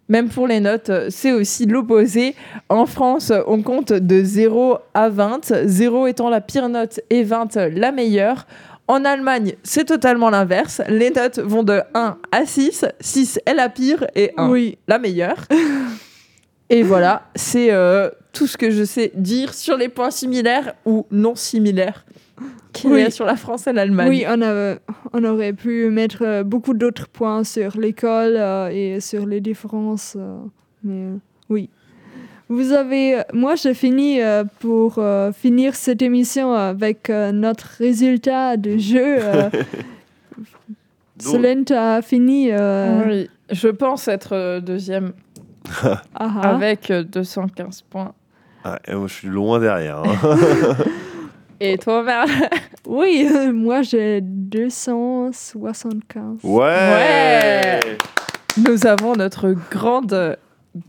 [0.09, 2.35] Même pour les notes, c'est aussi l'opposé.
[2.67, 7.55] En France, on compte de 0 à 20, 0 étant la pire note et 20
[7.55, 8.45] la meilleure.
[8.89, 10.81] En Allemagne, c'est totalement l'inverse.
[10.89, 14.77] Les notes vont de 1 à 6, 6 est la pire et 1 Oui.
[14.87, 15.47] la meilleure.
[16.69, 21.05] Et voilà, c'est euh, tout ce que je sais dire sur les points similaires ou
[21.11, 22.05] non similaires
[22.73, 23.11] qu'il y a Oui.
[23.11, 24.09] sur la France et l'Allemagne.
[24.09, 24.75] Oui, on, a-
[25.13, 30.15] on aurait pu mettre euh, beaucoup d'autres points sur l'école euh, et sur les différences.
[30.19, 30.37] euh,
[30.83, 31.15] mais euh,
[31.49, 31.69] oui.
[32.49, 33.21] Vous avez.
[33.33, 39.17] Moi, j'ai fini euh, pour euh, finir cette émission avec euh, notre résultat de jeu.
[39.19, 39.49] euh,
[41.19, 42.49] Solent a fini.
[42.51, 45.13] euh, Oui, je pense être deuxième
[45.83, 46.41] ah, ah.
[46.55, 48.13] avec euh, 215 points.
[48.63, 49.99] Ah, je suis loin derrière.
[50.03, 50.35] hein.
[51.63, 52.27] Et toi, Merle
[52.87, 56.39] Oui, euh, moi j'ai 275.
[56.43, 56.59] ouais.
[56.59, 57.79] Ouais.
[58.67, 60.37] Nous avons notre grande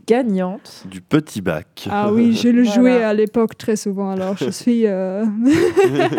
[0.07, 0.85] gagnante.
[0.89, 1.87] Du petit bac.
[1.91, 2.75] Ah oui, je le Voilà.
[2.75, 4.87] jouais à l'époque très souvent, alors je suis.
[4.87, 5.23] euh,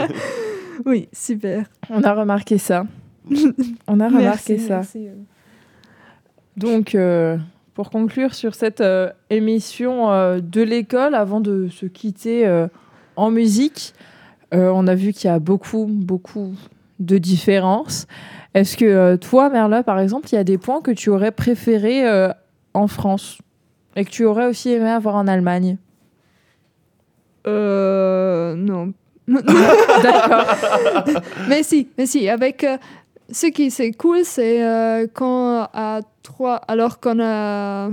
[0.87, 1.67] oui, super.
[1.91, 2.87] On a remarqué ça.
[3.89, 4.75] On a remarqué Merci, ça.
[4.77, 5.09] merci.
[6.57, 7.37] Donc, euh,
[7.75, 12.69] pour conclure sur cette euh, émission euh, de l'école, avant de se quitter euh,
[13.17, 14.01] en musique, euh,
[14.55, 16.55] on a vu qu'il y a beaucoup, beaucoup
[17.01, 18.07] de différences.
[18.55, 21.33] Est-ce que euh, toi, Merla, par exemple, il y a des points que tu aurais
[21.33, 22.29] préférés euh,
[22.73, 23.39] en France
[23.97, 25.77] et que tu aurais aussi aimé avoir en Allemagne?
[27.47, 28.93] Euh, non.
[29.29, 30.47] D'accord.
[31.49, 32.77] mais si, mais si, avec euh,
[33.31, 37.91] ce qui c'est cool, c'est euh, quand à trois, alors qu'on a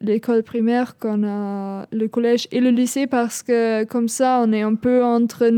[0.00, 4.62] l'école primaire, qu'on a le collège et le lycée, parce que comme ça, on est
[4.62, 5.50] un peu entre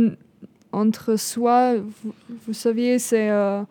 [0.72, 1.76] entre soi.
[1.76, 2.12] Vous,
[2.46, 3.62] vous saviez, c'est euh,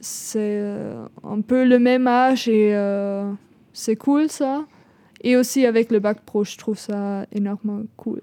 [0.00, 3.30] c'est euh, un peu le même âge et euh,
[3.72, 4.64] c'est cool ça.
[5.22, 8.20] Et aussi avec le bac pro, je trouve ça énormément cool.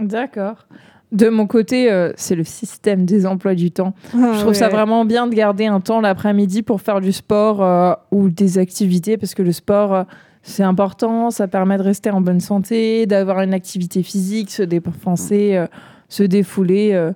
[0.00, 0.66] D'accord.
[1.12, 3.94] De mon côté, euh, c'est le système des emplois du temps.
[4.12, 7.62] Ah je trouve ça vraiment bien de garder un temps l'après-midi pour faire du sport
[7.62, 10.04] euh, ou des activités parce que le sport, euh,
[10.42, 15.64] c'est important, ça permet de rester en bonne santé, d'avoir une activité physique, se dépenser,
[16.08, 16.92] se défouler.
[16.94, 17.12] euh,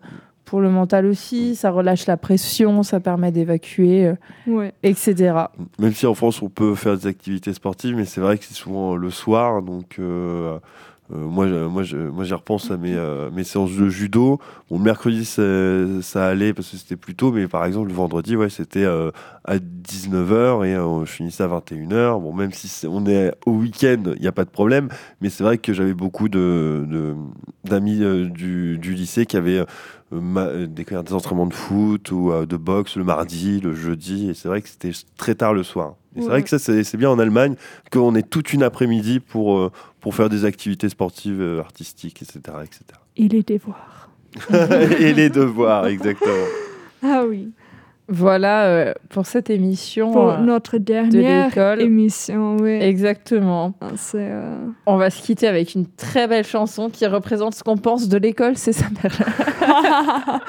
[0.46, 4.14] pour le mental aussi, ça relâche la pression, ça permet d'évacuer, euh,
[4.48, 4.72] Ouais.
[4.82, 5.32] etc.
[5.78, 8.54] Même si en France on peut faire des activités sportives, mais c'est vrai que c'est
[8.54, 9.62] souvent le soir.
[9.62, 10.58] Donc euh, euh,
[11.12, 14.38] moi, je- moi, je- moi, j'y repense à mes, euh, mes séances de judo.
[14.70, 18.36] Bon, le mercredi, ça allait parce que c'était plus tôt, mais par exemple, le vendredi,
[18.36, 19.10] ouais, c'était euh,
[19.44, 22.20] à 19h et euh, je finissais à 21h.
[22.20, 24.88] Bon, même si on est au week-end, il n'y a pas de problème,
[25.20, 27.14] mais c'est vrai que j'avais beaucoup de,
[27.64, 29.64] d'amis euh, du, du lycée qui avaient euh,
[30.12, 34.34] euh, des, des entraînements de foot ou euh, de boxe le mardi, le jeudi, et
[34.34, 35.94] c'est vrai que c'était très tard le soir.
[36.16, 37.54] C'est vrai que ça, c'est bien en Allemagne
[37.92, 42.40] qu'on ait toute une après-midi pour, euh, pour faire des activités sportives, euh, artistiques, etc.,
[42.64, 42.82] etc.
[43.16, 44.10] Et les devoirs.
[44.98, 46.46] Et les devoirs, exactement.
[47.02, 47.50] Ah oui.
[48.12, 50.10] Voilà euh, pour cette émission.
[50.10, 52.72] Pour euh, notre de dernière émission, oui.
[52.72, 53.74] Exactement.
[53.96, 54.56] C'est, euh,
[54.86, 58.18] On va se quitter avec une très belle chanson qui représente ce qu'on pense de
[58.18, 58.86] l'école, c'est ça,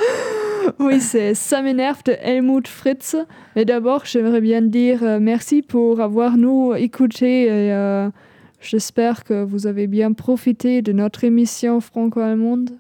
[0.80, 3.16] oui, c'est Ça m'énerve de Helmut Fritz.
[3.56, 8.10] Mais d'abord, j'aimerais bien dire merci pour avoir nous écoutés et euh,
[8.60, 12.72] j'espère que vous avez bien profité de notre émission franco-allemande.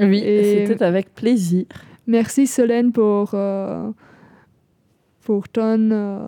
[0.00, 1.66] Oui, Et- c'était avec plaisir.
[2.06, 3.90] Merci Solène pour, euh,
[5.22, 6.18] pour ton euh,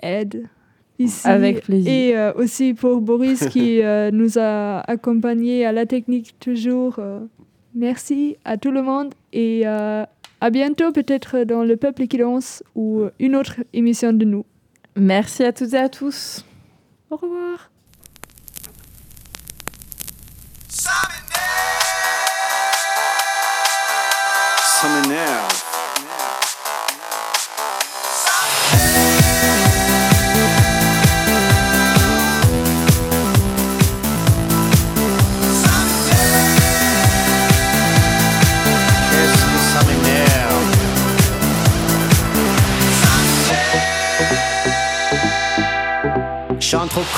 [0.00, 0.48] aide
[0.98, 1.26] ici.
[1.26, 1.92] Avec plaisir.
[1.92, 3.80] Et euh, aussi pour Boris qui
[4.12, 7.00] nous a accompagnés à la technique toujours.
[7.74, 13.04] merci à tout le monde et à bientôt peut-être dans Le Peuple qui danse ou
[13.18, 14.44] une autre émission de nous.
[14.96, 16.44] Merci à toutes et à tous.
[17.10, 17.70] Au revoir.
[24.86, 25.55] Ça m'énerve.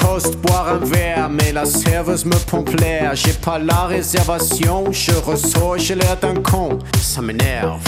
[0.00, 3.14] Cost boire un verre, mais la serveuse me pompe l'air.
[3.14, 6.78] J'ai pas la réservation, je ressors, j'ai l'air d'un con.
[7.00, 7.80] Ça m'énerve.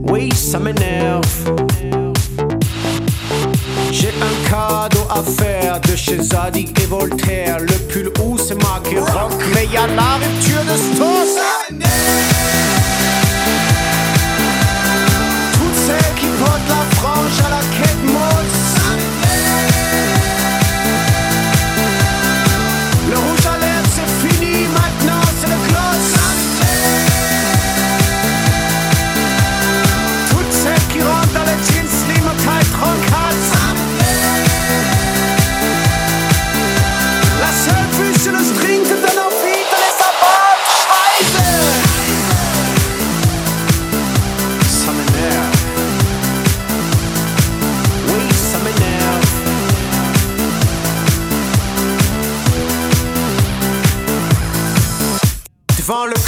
[0.00, 1.22] Oui, ça m'énerve.
[3.90, 7.58] J'ai un cadeau à faire de chez Zadig et Voltaire.
[7.60, 11.28] Le pull où c'est marqué rock, mais y a la rupture de stock.
[15.52, 16.15] Toutes celles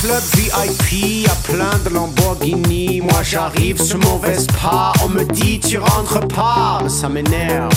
[0.09, 3.03] club VIP, a plein de Lamborghini.
[3.03, 7.71] Moi j'arrive sur mon Vespa, on me dit tu rentres pas, ça m'énerve.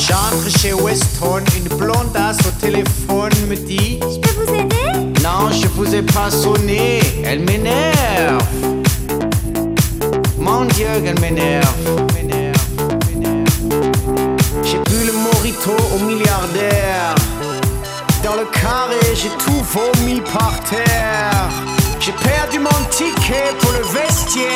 [0.00, 5.12] J'entre chez Weston, une blondasse au téléphone me dit Je peux vous aider?
[5.22, 8.42] Non, je vous ai pas sonné, elle m'énerve.
[10.36, 11.68] Mon Dieu, qu'elle m'énerve.
[14.64, 17.14] J'ai bu le morito au milliardaire.
[18.32, 21.50] Dans le carré, j'ai tout vomi par terre.
[22.00, 24.51] J'ai perdu mon ticket pour le vestiaire.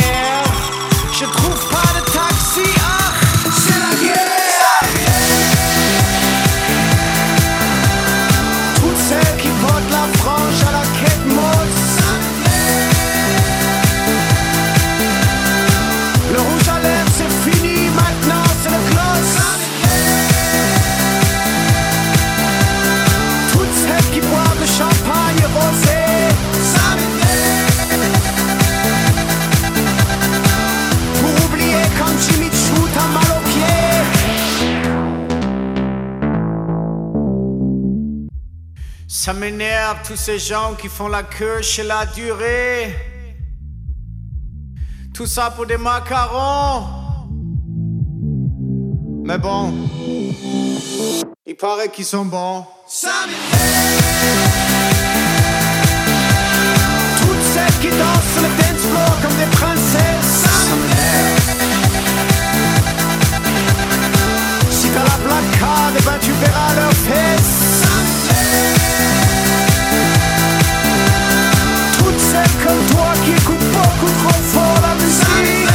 [39.36, 42.94] M'énerve tous ces gens qui font la queue chez la durée.
[45.14, 46.86] Tout ça pour des macarons.
[49.24, 49.72] Mais bon,
[51.46, 52.64] il paraît qu'ils sont bons.
[52.86, 53.08] Ça
[57.18, 60.32] Toutes celles qui dansent sur le dance floor comme des princesses.
[60.42, 60.56] Ça
[64.70, 67.65] Si t'as la black card, eh ben tu verras leurs fesses.
[72.66, 75.68] Comme toi qui écoutent beaucoup trop fort la musique.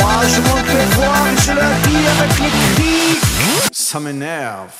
[0.00, 3.18] Moi je monte les voix et je leur dis avec les cris.
[3.72, 4.72] Ça m'énerve.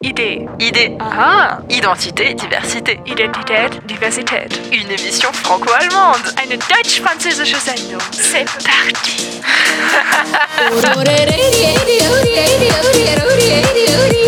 [0.00, 0.46] Idée.
[0.60, 0.96] Idée.
[1.00, 3.00] Ah, identité, diversité.
[3.04, 4.60] Identität, Diversität.
[4.70, 6.22] Une émission franco-allemande.
[6.40, 7.98] Eine deutsch-französische Sendung.
[8.12, 9.40] C'est parti.